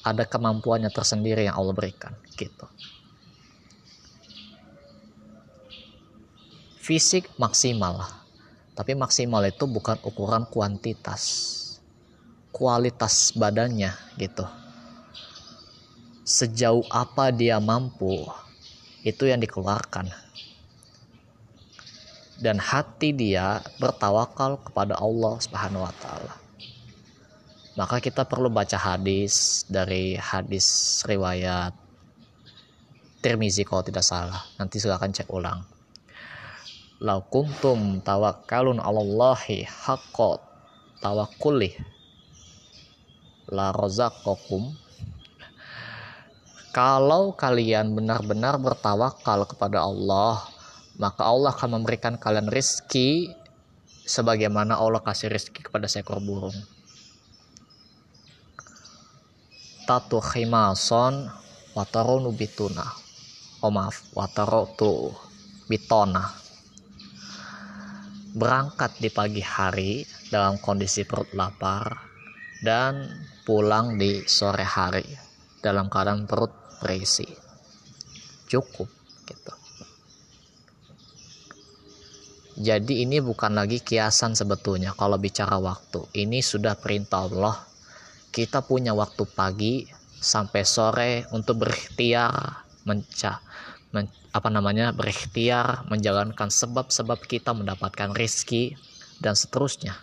Ada 0.00 0.24
kemampuannya 0.24 0.88
tersendiri 0.88 1.44
yang 1.44 1.60
Allah 1.60 1.76
berikan, 1.76 2.16
gitu. 2.36 2.66
Fisik 6.80 7.28
maksimal, 7.36 8.08
tapi 8.72 8.96
maksimal 8.96 9.44
itu 9.44 9.68
bukan 9.68 10.00
ukuran 10.00 10.48
kuantitas, 10.48 11.22
kualitas 12.50 13.36
badannya, 13.36 13.92
gitu. 14.16 14.48
Sejauh 16.24 16.86
apa 16.88 17.28
dia 17.34 17.60
mampu 17.60 18.24
itu 19.04 19.28
yang 19.28 19.40
dikeluarkan 19.40 20.12
dan 22.40 22.56
hati 22.56 23.12
dia 23.12 23.60
bertawakal 23.76 24.56
kepada 24.64 24.96
Allah 24.96 25.36
Subhanahu 25.44 25.84
wa 25.84 25.94
taala. 26.00 26.34
Maka 27.78 28.02
kita 28.02 28.26
perlu 28.26 28.50
baca 28.50 28.74
hadis 28.74 29.62
dari 29.70 30.18
hadis 30.18 31.00
riwayat 31.06 31.70
Tirmizi 33.20 33.68
kalau 33.68 33.84
tidak 33.84 34.02
salah. 34.02 34.40
Nanti 34.56 34.80
silakan 34.80 35.12
cek 35.12 35.28
ulang. 35.28 35.60
Lau 37.04 37.20
kuntum 37.28 38.00
tawakkalun 38.00 38.80
'alallahi 38.80 39.68
haqqat 39.68 40.40
tawakkuli 41.04 41.72
la 43.50 43.72
razaqakum 43.72 44.72
kalau 46.70 47.34
kalian 47.34 47.98
benar-benar 47.98 48.54
bertawakal 48.62 49.42
kepada 49.42 49.82
Allah, 49.82 50.38
maka 51.02 51.26
Allah 51.26 51.50
akan 51.50 51.82
memberikan 51.82 52.14
kalian 52.14 52.46
rizki 52.46 53.34
sebagaimana 54.06 54.78
Allah 54.78 55.02
kasih 55.02 55.34
rizki 55.34 55.66
kepada 55.66 55.90
seekor 55.90 56.22
burung. 56.22 56.54
Tatu 59.90 60.22
khimason 60.22 61.26
wataronu 61.74 62.30
bituna. 62.30 62.86
Oh 63.66 63.74
maaf, 63.74 64.14
watarotu 64.14 65.10
bitona. 65.66 66.30
Berangkat 68.38 69.02
di 69.02 69.10
pagi 69.10 69.42
hari 69.42 70.06
dalam 70.30 70.62
kondisi 70.62 71.02
perut 71.02 71.34
lapar 71.34 71.90
dan 72.62 73.02
pulang 73.42 73.98
di 73.98 74.22
sore 74.30 74.62
hari 74.62 75.02
dalam 75.58 75.90
keadaan 75.90 76.22
perut 76.30 76.54
berisi 76.78 77.26
cukup 78.50 78.88
gitu 79.28 79.54
jadi 82.60 82.94
ini 83.04 83.18
bukan 83.20 83.54
lagi 83.54 83.80
kiasan 83.80 84.34
sebetulnya 84.34 84.92
kalau 84.96 85.16
bicara 85.16 85.56
waktu 85.60 86.04
ini 86.16 86.42
sudah 86.42 86.74
perintah 86.76 87.28
Allah 87.28 87.69
kita 88.30 88.62
punya 88.62 88.94
waktu 88.94 89.26
pagi 89.26 89.86
sampai 90.20 90.62
sore 90.62 91.12
untuk 91.34 91.66
berikhtiar 91.66 92.64
mencah 92.86 93.38
men, 93.90 94.06
apa 94.30 94.48
namanya 94.48 94.94
berikhtiar 94.94 95.86
menjalankan 95.90 96.48
sebab-sebab 96.48 97.26
kita 97.26 97.50
mendapatkan 97.50 98.14
rizki 98.14 98.78
dan 99.18 99.34
seterusnya 99.34 99.98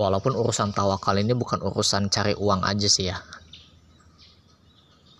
walaupun 0.00 0.34
urusan 0.34 0.72
tawakal 0.72 1.14
ini 1.14 1.36
bukan 1.36 1.60
urusan 1.60 2.08
cari 2.08 2.34
uang 2.34 2.64
aja 2.64 2.88
sih 2.88 3.12
ya 3.12 3.20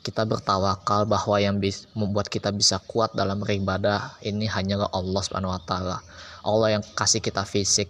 kita 0.03 0.27
bertawakal 0.27 1.07
bahwa 1.07 1.39
yang 1.39 1.63
membuat 1.95 2.27
kita 2.27 2.51
bisa 2.51 2.83
kuat 2.83 3.15
dalam 3.15 3.39
beribadah 3.39 4.19
ini 4.27 4.51
hanyalah 4.51 4.91
Allah 4.91 5.23
Subhanahu 5.23 5.55
wa 5.55 5.63
taala. 5.63 5.99
Allah 6.43 6.69
yang 6.79 6.83
kasih 6.99 7.23
kita 7.23 7.47
fisik. 7.47 7.87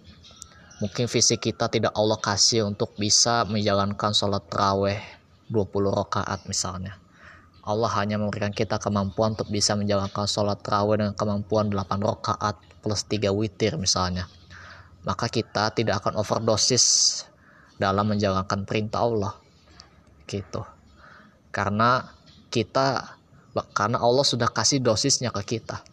Mungkin 0.83 1.07
fisik 1.07 1.47
kita 1.47 1.71
tidak 1.71 1.95
Allah 1.95 2.19
kasih 2.19 2.67
untuk 2.67 2.91
bisa 2.99 3.47
menjalankan 3.47 4.11
sholat 4.11 4.43
terawih 4.51 4.99
20 5.47 5.63
rakaat 5.87 6.43
misalnya. 6.51 6.99
Allah 7.63 7.87
hanya 7.95 8.19
memberikan 8.19 8.51
kita 8.51 8.75
kemampuan 8.83 9.39
untuk 9.39 9.47
bisa 9.47 9.79
menjalankan 9.79 10.27
sholat 10.27 10.59
terawih 10.59 10.99
dengan 10.99 11.15
kemampuan 11.15 11.71
8 11.71 11.87
rakaat 12.03 12.59
plus 12.83 13.07
3 13.07 13.31
witir 13.31 13.79
misalnya. 13.79 14.27
Maka 15.07 15.31
kita 15.31 15.71
tidak 15.71 16.03
akan 16.03 16.19
overdosis 16.19 17.23
dalam 17.79 18.11
menjalankan 18.11 18.67
perintah 18.67 19.07
Allah. 19.07 19.33
Gitu 20.27 20.73
karena 21.53 22.09
kita 22.49 23.13
karena 23.77 24.01
Allah 24.01 24.25
sudah 24.25 24.49
kasih 24.49 24.81
dosisnya 24.81 25.29
ke 25.29 25.55
kita 25.55 25.85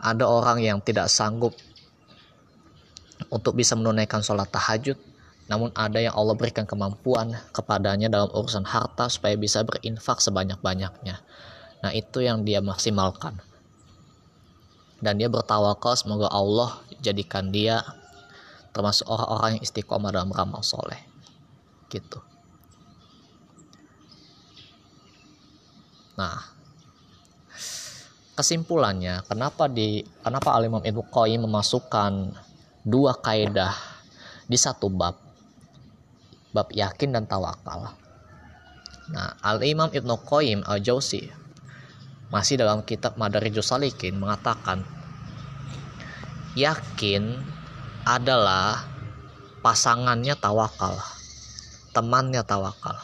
ada 0.00 0.24
orang 0.24 0.64
yang 0.64 0.80
tidak 0.80 1.12
sanggup 1.12 1.52
untuk 3.28 3.58
bisa 3.58 3.76
menunaikan 3.76 4.24
sholat 4.24 4.48
tahajud. 4.48 4.96
Namun 5.50 5.74
ada 5.74 5.98
yang 5.98 6.14
Allah 6.14 6.38
berikan 6.38 6.64
kemampuan 6.64 7.34
kepadanya 7.50 8.06
dalam 8.06 8.30
urusan 8.30 8.64
harta 8.64 9.10
supaya 9.10 9.34
bisa 9.34 9.66
berinfak 9.66 10.22
sebanyak-banyaknya. 10.22 11.20
Nah 11.82 11.90
itu 11.92 12.22
yang 12.22 12.46
dia 12.46 12.62
maksimalkan. 12.62 13.42
Dan 15.00 15.18
dia 15.18 15.26
bertawakal 15.26 15.96
semoga 15.96 16.28
Allah 16.30 16.80
jadikan 17.02 17.50
dia 17.50 17.82
termasuk 18.70 19.08
orang-orang 19.10 19.58
yang 19.58 19.62
istiqomah 19.66 20.14
dalam 20.14 20.30
ramal 20.30 20.62
soleh. 20.62 21.02
Gitu. 21.90 22.22
Nah, 26.20 26.36
kesimpulannya 28.36 29.24
kenapa 29.24 29.66
di 29.66 30.04
kenapa 30.20 30.52
Al 30.52 30.68
Imam 30.68 30.84
Ibnu 30.84 31.08
Qayyim 31.08 31.48
memasukkan 31.48 32.36
dua 32.86 33.16
kaidah 33.18 33.76
di 34.48 34.56
satu 34.56 34.88
bab 34.88 35.16
bab 36.50 36.68
yakin 36.74 37.14
dan 37.14 37.24
tawakal. 37.28 37.94
Nah, 39.10 39.34
Al 39.42 39.62
Imam 39.66 39.90
Ibnu 39.90 40.14
Qayyim 40.22 40.62
Al 40.66 40.82
Jauzi 40.82 41.26
masih 42.30 42.62
dalam 42.62 42.86
kitab 42.86 43.18
Madarijus 43.18 43.74
Salikin 43.74 44.18
mengatakan 44.22 44.86
yakin 46.54 47.38
adalah 48.06 48.86
pasangannya 49.60 50.34
tawakal, 50.38 50.98
temannya 51.92 52.42
tawakal. 52.46 52.96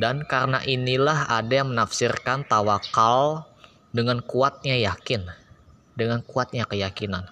Dan 0.00 0.24
karena 0.24 0.64
inilah 0.64 1.28
ada 1.28 1.60
yang 1.60 1.76
menafsirkan 1.76 2.48
tawakal 2.48 3.44
dengan 3.92 4.24
kuatnya 4.24 4.80
yakin, 4.80 5.28
dengan 5.92 6.24
kuatnya 6.24 6.64
keyakinan. 6.64 7.28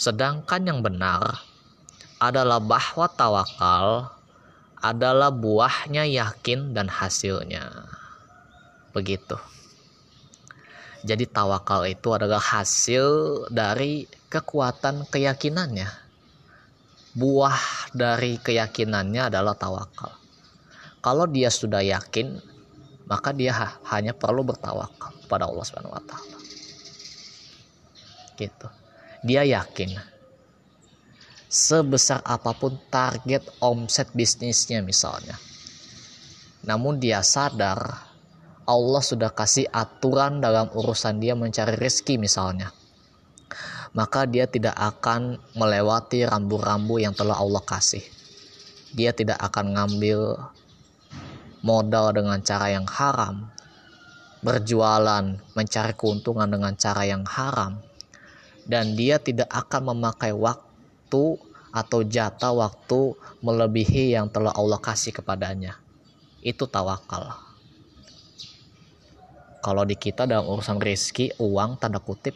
Sedangkan 0.00 0.64
yang 0.64 0.80
benar 0.80 1.44
adalah 2.16 2.56
bahwa 2.56 3.04
tawakal 3.12 4.08
adalah 4.80 5.28
buahnya 5.28 6.08
yakin 6.08 6.72
dan 6.72 6.88
hasilnya. 6.88 7.84
Begitu. 8.96 9.36
Jadi 11.04 11.28
tawakal 11.28 11.84
itu 11.84 12.16
adalah 12.16 12.40
hasil 12.40 13.04
dari 13.52 14.08
kekuatan 14.32 15.04
keyakinannya. 15.12 15.92
Buah 17.12 17.92
dari 17.92 18.40
keyakinannya 18.40 19.28
adalah 19.28 19.52
tawakal. 19.52 20.16
Kalau 21.04 21.28
dia 21.28 21.52
sudah 21.52 21.84
yakin, 21.84 22.40
maka 23.04 23.36
dia 23.36 23.52
hanya 23.92 24.16
perlu 24.16 24.48
bertawakal 24.48 25.12
kepada 25.28 25.44
Allah 25.44 25.64
Subhanahu 25.68 25.92
wa 25.92 26.04
taala. 26.08 26.38
Gitu. 28.40 28.68
Dia 29.20 29.44
yakin 29.44 30.00
sebesar 31.50 32.22
apa 32.22 32.54
pun 32.54 32.78
target 32.88 33.42
omset 33.58 34.08
bisnisnya 34.14 34.80
misalnya. 34.80 35.34
Namun 36.62 37.02
dia 37.02 37.20
sadar 37.26 38.06
Allah 38.64 39.02
sudah 39.02 39.34
kasih 39.34 39.66
aturan 39.74 40.38
dalam 40.38 40.70
urusan 40.70 41.18
dia 41.18 41.34
mencari 41.34 41.74
rezeki 41.74 42.22
misalnya. 42.22 42.70
maka 43.90 44.22
dia 44.22 44.46
tidak 44.46 44.74
akan 44.78 45.42
melewati 45.58 46.22
rambu-rambu 46.22 47.02
yang 47.02 47.10
telah 47.10 47.38
Allah 47.38 47.62
kasih. 47.62 48.02
Dia 48.94 49.10
tidak 49.10 49.38
akan 49.42 49.74
ngambil 49.74 50.38
modal 51.62 52.14
dengan 52.14 52.38
cara 52.42 52.70
yang 52.70 52.86
haram, 52.86 53.50
berjualan, 54.46 55.38
mencari 55.58 55.92
keuntungan 55.98 56.46
dengan 56.46 56.74
cara 56.78 57.02
yang 57.06 57.26
haram, 57.26 57.82
dan 58.68 58.96
dia 58.96 59.16
tidak 59.20 59.48
akan 59.48 59.94
memakai 59.94 60.34
waktu 60.34 61.24
atau 61.70 62.02
jatah 62.02 62.50
waktu 62.50 63.14
melebihi 63.40 64.14
yang 64.14 64.26
telah 64.26 64.50
Allah 64.54 64.78
kasih 64.82 65.14
kepadanya. 65.14 65.78
Itu 66.42 66.66
tawakal. 66.66 67.38
Kalau 69.60 69.84
di 69.84 69.94
kita 69.94 70.24
dalam 70.24 70.48
urusan 70.48 70.80
rezeki, 70.80 71.36
uang, 71.36 71.76
tanda 71.76 72.00
kutip, 72.00 72.32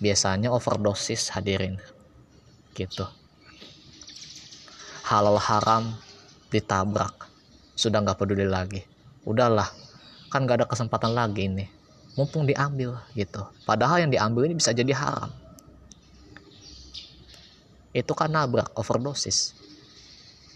biasanya 0.00 0.50
overdosis 0.50 1.30
hadirin. 1.30 1.76
Gitu. 2.72 3.04
Halal 5.06 5.38
haram 5.38 5.94
ditabrak. 6.48 7.12
Sudah 7.76 8.00
nggak 8.00 8.18
peduli 8.18 8.48
lagi. 8.48 8.82
Udahlah 9.28 9.68
kan 10.32 10.48
nggak 10.48 10.64
ada 10.64 10.66
kesempatan 10.66 11.12
lagi 11.12 11.46
ini. 11.46 11.68
Mumpung 12.16 12.48
diambil 12.48 12.96
gitu. 13.12 13.44
Padahal 13.68 14.08
yang 14.08 14.10
diambil 14.10 14.48
ini 14.48 14.56
bisa 14.56 14.72
jadi 14.72 14.96
haram 14.96 15.28
itu 17.96 18.12
kan 18.12 18.28
nabrak 18.28 18.76
overdosis 18.76 19.56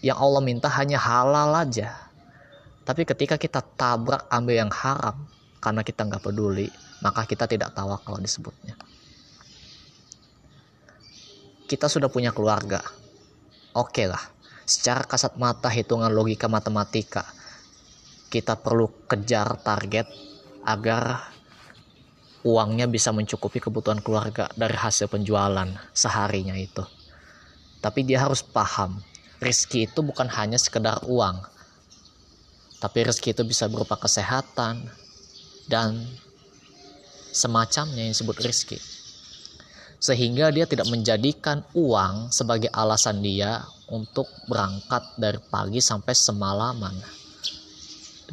yang 0.05 0.21
Allah 0.21 0.45
minta 0.45 0.69
hanya 0.69 1.01
halal 1.01 1.57
aja 1.57 1.97
tapi 2.85 3.01
ketika 3.09 3.41
kita 3.41 3.65
tabrak 3.73 4.29
ambil 4.29 4.61
yang 4.61 4.73
haram 4.73 5.25
karena 5.57 5.81
kita 5.81 6.05
nggak 6.05 6.21
peduli 6.21 6.69
maka 7.01 7.25
kita 7.25 7.49
tidak 7.49 7.73
tawakal 7.73 8.21
disebutnya 8.21 8.77
kita 11.71 11.87
sudah 11.87 12.11
punya 12.11 12.35
keluarga. 12.35 12.83
Oke 13.71 14.03
okay 14.03 14.07
lah, 14.11 14.19
secara 14.67 15.07
kasat 15.07 15.39
mata 15.39 15.71
hitungan 15.71 16.11
logika 16.11 16.51
matematika, 16.51 17.23
kita 18.27 18.59
perlu 18.59 18.91
kejar 19.07 19.55
target 19.63 20.03
agar 20.67 21.31
uangnya 22.43 22.91
bisa 22.91 23.15
mencukupi 23.15 23.63
kebutuhan 23.63 24.03
keluarga 24.03 24.51
dari 24.51 24.75
hasil 24.75 25.07
penjualan 25.07 25.71
seharinya 25.95 26.59
itu. 26.59 26.83
Tapi 27.81 28.05
dia 28.05 28.21
harus 28.21 28.45
paham, 28.45 29.01
rezeki 29.41 29.89
itu 29.89 29.99
bukan 30.05 30.29
hanya 30.29 30.61
sekedar 30.61 31.01
uang, 31.09 31.41
tapi 32.77 33.05
rezeki 33.05 33.33
itu 33.33 33.43
bisa 33.45 33.65
berupa 33.65 33.97
kesehatan 33.97 34.85
dan 35.65 35.97
semacamnya 37.33 38.05
yang 38.05 38.13
disebut 38.13 38.37
rezeki 38.41 38.79
sehingga 40.01 40.49
dia 40.49 40.65
tidak 40.65 40.89
menjadikan 40.89 41.61
uang 41.77 42.33
sebagai 42.33 42.73
alasan 42.73 43.21
dia 43.21 43.61
untuk 43.93 44.25
berangkat 44.49 45.05
dari 45.13 45.37
pagi 45.37 45.77
sampai 45.77 46.17
semalaman 46.17 46.97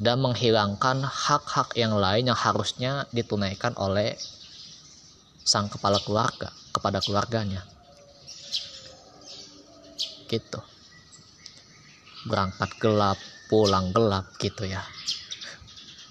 dan 0.01 0.17
menghilangkan 0.17 1.05
hak-hak 1.05 1.77
yang 1.77 1.93
lain 1.93 2.33
yang 2.33 2.41
harusnya 2.41 3.05
ditunaikan 3.13 3.77
oleh 3.77 4.17
sang 5.45 5.69
kepala 5.69 6.01
keluarga 6.01 6.49
kepada 6.73 7.05
keluarganya 7.05 7.61
gitu 10.29 10.61
berangkat 12.29 12.71
gelap 12.79 13.19
pulang 13.49 13.91
gelap 13.97 14.29
gitu 14.37 14.69
ya 14.69 14.85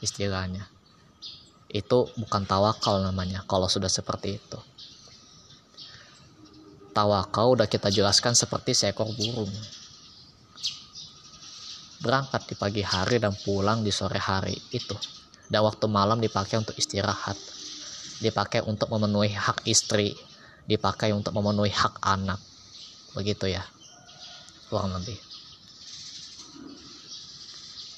istilahnya 0.02 0.66
itu 1.70 2.10
bukan 2.18 2.44
tawakal 2.50 3.00
namanya 3.06 3.46
kalau 3.46 3.70
sudah 3.70 3.92
seperti 3.92 4.42
itu 4.42 4.60
tawakal 6.98 7.54
udah 7.54 7.70
kita 7.70 7.94
jelaskan 7.94 8.34
seperti 8.34 8.74
seekor 8.74 9.06
burung. 9.14 9.54
Berangkat 12.02 12.50
di 12.50 12.56
pagi 12.58 12.82
hari 12.82 13.22
dan 13.22 13.38
pulang 13.46 13.86
di 13.86 13.94
sore 13.94 14.18
hari 14.18 14.58
itu. 14.74 14.98
Dan 15.46 15.62
waktu 15.62 15.86
malam 15.86 16.18
dipakai 16.18 16.58
untuk 16.58 16.74
istirahat. 16.74 17.38
Dipakai 18.18 18.66
untuk 18.66 18.90
memenuhi 18.90 19.38
hak 19.38 19.70
istri. 19.70 20.18
Dipakai 20.66 21.14
untuk 21.14 21.38
memenuhi 21.38 21.70
hak 21.70 22.02
anak. 22.02 22.42
Begitu 23.14 23.54
ya. 23.54 23.62
Kurang 24.68 24.96
lebih. 24.96 25.18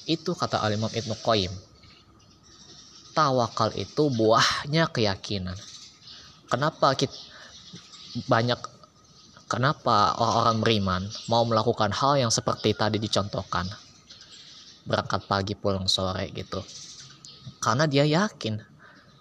Itu 0.06 0.34
kata 0.34 0.62
Alimam 0.62 0.90
Ibnu 0.90 1.14
Qayyim. 1.22 1.52
Tawakal 3.14 3.74
itu 3.74 4.10
buahnya 4.10 4.90
keyakinan. 4.90 5.58
Kenapa 6.50 6.94
kita 6.94 7.14
banyak 8.26 8.58
Kenapa 9.50 10.14
orang-orang 10.14 10.56
beriman 10.62 11.02
mau 11.26 11.42
melakukan 11.42 11.90
hal 11.90 12.22
yang 12.22 12.30
seperti 12.30 12.70
tadi 12.70 13.02
dicontohkan? 13.02 13.66
Berangkat 14.86 15.26
pagi 15.26 15.58
pulang 15.58 15.90
sore 15.90 16.30
gitu. 16.30 16.62
Karena 17.58 17.90
dia 17.90 18.06
yakin 18.06 18.62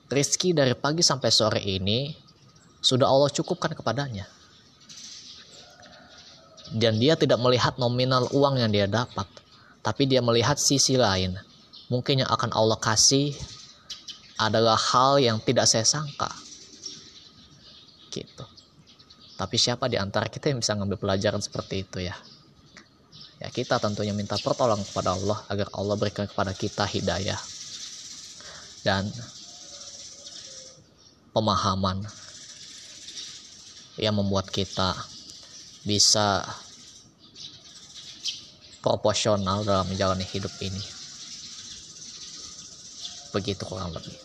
rizki 0.06 0.54
dari 0.54 0.78
pagi 0.78 1.02
sampai 1.02 1.34
sore 1.34 1.58
ini 1.66 2.14
sudah 2.78 3.10
Allah 3.10 3.34
cukupkan 3.34 3.74
kepadanya. 3.74 4.30
Dan 6.70 7.02
dia 7.02 7.18
tidak 7.18 7.42
melihat 7.42 7.78
nominal 7.82 8.30
uang 8.30 8.62
yang 8.62 8.70
dia 8.70 8.86
dapat, 8.86 9.26
tapi 9.82 10.06
dia 10.06 10.22
melihat 10.22 10.60
sisi 10.62 11.00
lain. 11.00 11.34
Mungkin 11.90 12.22
yang 12.22 12.30
akan 12.30 12.54
Allah 12.54 12.78
kasih 12.78 13.34
adalah 14.38 14.78
hal 14.78 15.18
yang 15.18 15.42
tidak 15.42 15.66
saya 15.66 15.84
sangka. 15.84 16.30
Gitu. 18.14 18.46
Tapi 19.40 19.56
siapa 19.56 19.90
di 19.90 19.98
antara 19.98 20.28
kita 20.28 20.52
yang 20.52 20.62
bisa 20.62 20.78
ngambil 20.78 21.00
pelajaran 21.00 21.42
seperti 21.42 21.88
itu 21.88 22.06
ya? 22.06 22.16
Ya 23.40 23.48
kita 23.48 23.80
tentunya 23.80 24.12
minta 24.12 24.36
pertolongan 24.36 24.84
kepada 24.84 25.16
Allah 25.16 25.40
agar 25.48 25.72
Allah 25.72 25.96
berikan 25.96 26.28
kepada 26.28 26.52
kita 26.52 26.84
hidayah 26.84 27.40
dan 28.84 29.08
pemahaman 31.32 32.04
yang 33.96 34.16
membuat 34.16 34.52
kita 34.52 34.96
bisa 35.84 36.44
proporsional 38.80 39.68
dalam 39.68 39.88
menjalani 39.88 40.24
hidup 40.24 40.52
ini. 40.64 40.84
Begitu 43.36 43.64
kurang 43.68 43.94
lebih. 43.94 44.16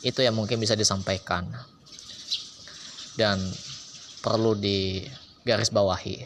Itu 0.00 0.24
yang 0.24 0.36
mungkin 0.36 0.60
bisa 0.60 0.78
disampaikan 0.78 1.48
dan 3.20 3.36
perlu 4.20 4.56
digarisbawahi 4.56 6.24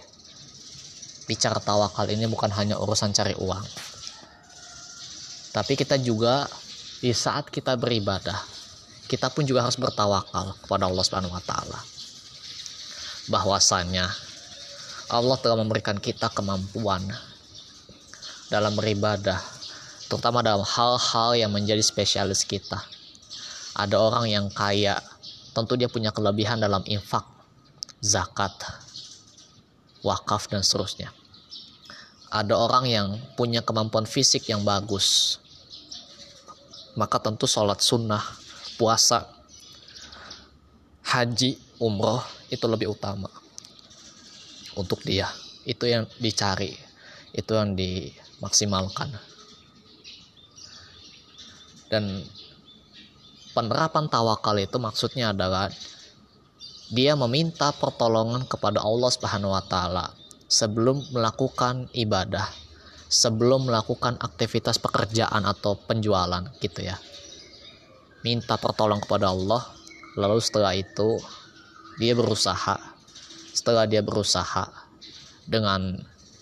bicara 1.24 1.56
tawakal 1.58 2.04
ini 2.10 2.28
bukan 2.28 2.52
hanya 2.52 2.76
urusan 2.76 3.16
cari 3.16 3.32
uang 3.34 3.64
tapi 5.54 5.78
kita 5.78 5.96
juga 6.02 6.44
di 7.00 7.14
saat 7.14 7.48
kita 7.48 7.78
beribadah 7.80 8.36
kita 9.08 9.32
pun 9.32 9.48
juga 9.48 9.64
harus 9.64 9.78
bertawakal 9.80 10.52
kepada 10.64 10.90
Allah 10.90 11.04
Subhanahu 11.06 11.32
wa 11.32 11.42
taala 11.44 11.80
bahwasanya 13.28 14.10
Allah 15.12 15.36
telah 15.40 15.60
memberikan 15.60 16.00
kita 16.00 16.32
kemampuan 16.32 17.04
dalam 18.48 18.76
beribadah 18.76 19.40
terutama 20.08 20.44
dalam 20.44 20.64
hal-hal 20.64 21.30
yang 21.36 21.50
menjadi 21.52 21.80
spesialis 21.80 22.44
kita 22.44 22.80
ada 23.74 23.98
orang 23.98 24.30
yang 24.30 24.46
kaya 24.54 25.02
tentu 25.50 25.74
dia 25.74 25.90
punya 25.90 26.14
kelebihan 26.14 26.62
dalam 26.62 26.82
infak, 26.86 27.26
zakat, 27.98 28.54
wakaf 30.02 30.46
dan 30.46 30.62
seterusnya. 30.62 31.10
Ada 32.30 32.54
orang 32.54 32.84
yang 32.86 33.08
punya 33.38 33.62
kemampuan 33.62 34.06
fisik 34.06 34.50
yang 34.50 34.66
bagus, 34.66 35.38
maka 36.98 37.22
tentu 37.22 37.46
sholat 37.46 37.78
sunnah, 37.78 38.22
puasa, 38.78 39.26
haji, 41.06 41.58
umroh 41.82 42.22
itu 42.50 42.66
lebih 42.70 42.94
utama 42.94 43.30
untuk 44.78 45.02
dia. 45.02 45.30
Itu 45.64 45.88
yang 45.88 46.04
dicari, 46.20 46.74
itu 47.32 47.52
yang 47.54 47.74
dimaksimalkan. 47.74 49.14
Dan 51.88 52.26
penerapan 53.54 54.10
tawakal 54.10 54.58
itu 54.58 54.76
maksudnya 54.82 55.30
adalah 55.30 55.70
dia 56.92 57.16
meminta 57.16 57.72
pertolongan 57.72 58.44
kepada 58.44 58.82
Allah 58.84 59.08
Subhanahu 59.08 59.56
wa 59.56 59.64
taala 59.64 60.12
sebelum 60.50 61.00
melakukan 61.14 61.88
ibadah, 61.96 62.44
sebelum 63.08 63.70
melakukan 63.70 64.20
aktivitas 64.20 64.76
pekerjaan 64.76 65.48
atau 65.48 65.78
penjualan 65.78 66.44
gitu 66.60 66.84
ya. 66.84 67.00
Minta 68.20 68.56
pertolongan 68.60 69.04
kepada 69.04 69.32
Allah, 69.32 69.62
lalu 70.16 70.40
setelah 70.40 70.72
itu 70.76 71.20
dia 72.00 72.12
berusaha. 72.14 72.76
Setelah 73.54 73.86
dia 73.86 74.02
berusaha 74.02 74.66
dengan 75.46 75.98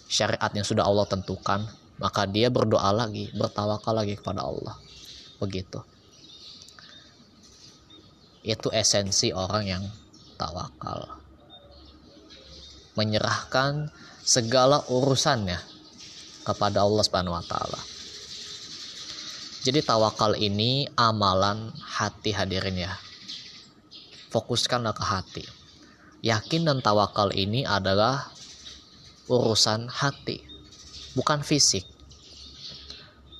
syariat 0.08 0.48
yang 0.52 0.64
sudah 0.64 0.84
Allah 0.84 1.04
tentukan, 1.08 1.64
maka 2.00 2.24
dia 2.24 2.48
berdoa 2.48 2.88
lagi, 2.92 3.28
bertawakal 3.36 3.92
lagi 3.92 4.16
kepada 4.16 4.44
Allah. 4.44 4.76
Begitu. 5.42 5.80
itu 8.42 8.74
esensi 8.74 9.30
orang 9.30 9.64
yang 9.70 9.84
tawakal 10.34 11.22
menyerahkan 12.98 13.88
segala 14.26 14.82
urusannya 14.90 15.62
kepada 16.42 16.82
Allah 16.82 17.02
Subhanahu 17.06 17.38
wa 17.38 17.44
taala. 17.46 17.80
Jadi 19.62 19.78
tawakal 19.86 20.34
ini 20.34 20.90
amalan 20.98 21.70
hati 21.78 22.34
hadirin 22.34 22.82
ya. 22.82 22.92
Fokuskanlah 24.32 24.96
ke 24.96 25.04
hati. 25.04 25.44
Yakin 26.24 26.64
dan 26.64 26.78
tawakal 26.80 27.28
ini 27.36 27.68
adalah 27.68 28.32
urusan 29.28 29.92
hati, 29.92 30.40
bukan 31.12 31.44
fisik. 31.44 31.84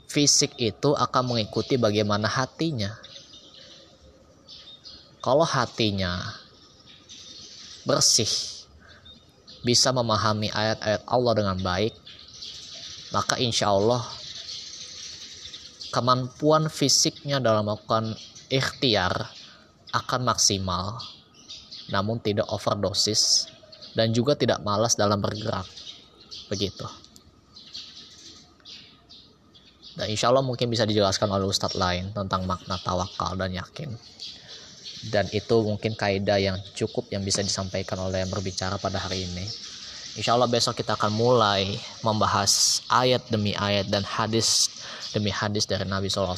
Fisik 0.04 0.52
itu 0.60 0.92
akan 0.92 1.32
mengikuti 1.32 1.80
bagaimana 1.80 2.28
hatinya. 2.28 2.92
Kalau 5.24 5.48
hatinya 5.48 6.20
bersih, 7.88 8.28
bisa 9.64 9.94
memahami 9.94 10.52
ayat-ayat 10.52 11.08
Allah 11.08 11.32
dengan 11.32 11.56
baik, 11.62 11.94
maka 13.14 13.40
insya 13.40 13.72
Allah 13.72 14.02
kemampuan 15.94 16.66
fisiknya 16.66 17.38
dalam 17.38 17.70
melakukan 17.70 18.18
ikhtiar 18.50 19.30
akan 19.92 20.26
maksimal, 20.26 20.98
namun 21.92 22.18
tidak 22.18 22.48
overdosis 22.48 23.52
dan 23.92 24.10
juga 24.16 24.34
tidak 24.34 24.64
malas 24.64 24.96
dalam 24.96 25.20
bergerak. 25.20 25.68
Begitu. 26.48 26.84
Dan 29.92 30.08
insya 30.08 30.32
Allah 30.32 30.40
mungkin 30.40 30.72
bisa 30.72 30.88
dijelaskan 30.88 31.28
oleh 31.28 31.44
ustadz 31.44 31.76
lain 31.76 32.16
tentang 32.16 32.48
makna 32.48 32.80
tawakal 32.80 33.36
dan 33.36 33.52
yakin 33.52 33.92
dan 35.12 35.26
itu 35.34 35.56
mungkin 35.66 35.98
kaidah 35.98 36.38
yang 36.38 36.56
cukup 36.78 37.10
yang 37.10 37.26
bisa 37.26 37.42
disampaikan 37.42 37.98
oleh 37.98 38.22
yang 38.22 38.30
berbicara 38.30 38.78
pada 38.78 39.02
hari 39.02 39.26
ini 39.26 39.44
Insya 40.12 40.36
Allah 40.36 40.44
besok 40.44 40.76
kita 40.76 40.92
akan 40.92 41.08
mulai 41.08 41.72
membahas 42.04 42.84
ayat 42.92 43.24
demi 43.32 43.56
ayat 43.56 43.88
dan 43.88 44.04
hadis 44.04 44.68
demi 45.16 45.32
hadis 45.32 45.64
dari 45.64 45.88
Nabi 45.88 46.12
SAW. 46.12 46.36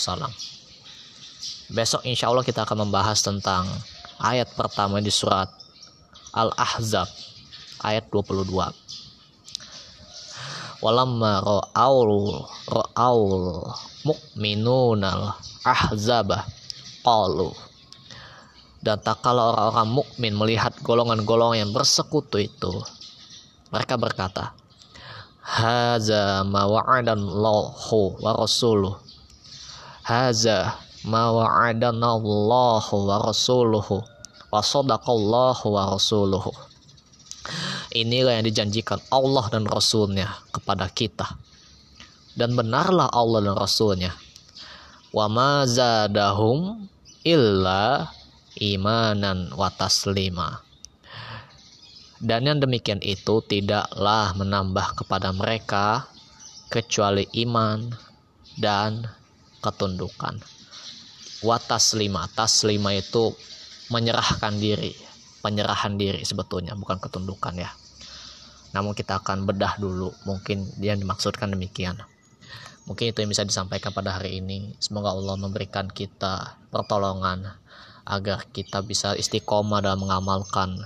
Besok 1.73 2.05
insya 2.05 2.29
Allah 2.29 2.45
kita 2.45 2.69
akan 2.69 2.89
membahas 2.89 3.25
tentang 3.25 3.65
ayat 4.21 4.53
pertama 4.53 5.01
di 5.01 5.09
surat 5.09 5.49
Al-Ahzab 6.37 7.09
ayat 7.81 8.05
22. 8.13 8.53
Walamma 10.85 11.33
ra'aul 11.41 12.45
ra'aul 12.69 13.65
mu'minunal 14.05 15.33
ahzabah 15.65 16.45
qalu 17.01 17.57
dan 18.85 19.01
tak 19.01 19.25
kalau 19.25 19.57
orang-orang 19.57 19.89
mukmin 19.97 20.37
melihat 20.37 20.77
golongan-golongan 20.85 21.65
yang 21.65 21.73
bersekutu 21.73 22.37
itu, 22.37 22.85
mereka 23.73 23.97
berkata, 23.97 24.53
Haza 25.41 26.45
ma 26.45 26.69
wa'adanallahu 26.69 28.21
wa 28.21 28.31
rasuluh. 28.37 29.01
Haza 30.05 30.84
ma 31.05 31.29
wa'adanallahu 31.31 32.95
wa 33.05 33.17
rasuluhu. 33.21 34.01
Wa 34.49 34.61
sadaqallahu 34.65 35.65
wa 35.69 35.93
rasuluhu. 35.93 36.51
Inilah 37.95 38.41
yang 38.41 38.47
dijanjikan 38.49 38.99
Allah 39.13 39.47
dan 39.53 39.69
Rasulnya 39.69 40.27
kepada 40.51 40.89
kita. 40.91 41.37
Dan 42.35 42.59
benarlah 42.59 43.07
Allah 43.13 43.45
dan 43.45 43.55
Rasulnya. 43.55 44.17
Wa 45.15 45.31
ma 45.31 45.63
zadahum 45.69 46.91
illa 47.23 48.11
imanan 48.59 49.53
wa 49.55 49.71
taslima. 49.71 50.65
Dan 52.25 52.49
yang 52.49 52.59
demikian 52.59 53.05
itu 53.05 53.45
tidaklah 53.45 54.33
menambah 54.35 55.05
kepada 55.05 55.31
mereka 55.37 56.09
kecuali 56.73 57.29
iman 57.45 57.93
dan 58.57 59.05
ketundukan. 59.61 60.54
Wa 61.45 61.61
taslima, 61.61 62.25
taslima 62.33 62.97
itu 62.97 63.37
menyerahkan 63.93 64.57
diri, 64.57 64.97
penyerahan 65.45 66.01
diri 66.01 66.25
sebetulnya 66.25 66.73
bukan 66.73 66.97
ketundukan 66.97 67.53
ya. 67.61 67.69
Namun 68.73 68.97
kita 68.97 69.21
akan 69.21 69.45
bedah 69.45 69.77
dulu, 69.77 70.11
mungkin 70.25 70.65
dia 70.81 70.97
dimaksudkan 70.97 71.53
demikian. 71.53 72.01
Mungkin 72.89 73.13
itu 73.13 73.21
yang 73.21 73.31
bisa 73.31 73.45
disampaikan 73.45 73.93
pada 73.93 74.17
hari 74.17 74.41
ini. 74.41 74.73
Semoga 74.81 75.13
Allah 75.13 75.37
memberikan 75.37 75.89
kita 75.89 76.59
pertolongan 76.73 77.61
agar 78.05 78.45
kita 78.53 78.81
bisa 78.85 79.17
istiqomah 79.17 79.81
dalam 79.81 80.05
mengamalkan 80.05 80.81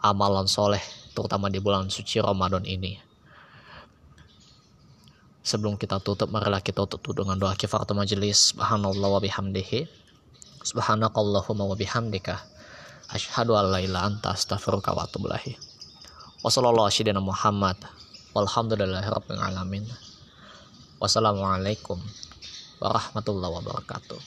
amalan 0.00 0.48
soleh 0.48 0.80
terutama 1.12 1.52
di 1.52 1.60
bulan 1.60 1.92
suci 1.92 2.18
Ramadan 2.24 2.64
ini 2.64 3.11
sebelum 5.42 5.74
kita 5.74 5.98
tutup 5.98 6.30
marilah 6.30 6.62
kita 6.62 6.86
tutup 6.86 7.18
dengan 7.18 7.34
doa 7.36 7.58
kifaratul 7.58 7.98
majelis 7.98 8.54
subhanallah 8.54 9.18
wa 9.18 9.20
bihamdihi. 9.20 9.84
Subhanakallahumma 10.62 11.66
wa 11.66 11.74
bihamdika. 11.74 12.38
Asyhadu 13.10 13.58
an 13.58 13.74
la 13.74 13.82
ilaha 13.82 14.08
anta 14.08 14.30
astaghfiruka 14.32 14.94
wa 14.94 15.04
atubu 15.04 15.26
ilaik. 15.26 15.58
Wa 16.40 16.48
sallallahu 16.48 16.86
alaihi 16.86 17.18
Muhammad. 17.18 17.76
Walhamdulillahi 18.32 19.08
rabbil 19.10 19.42
alamin. 19.42 19.84
Wassalamualaikum 21.02 21.98
warahmatullahi 22.78 23.58
wabarakatuh 23.58 24.22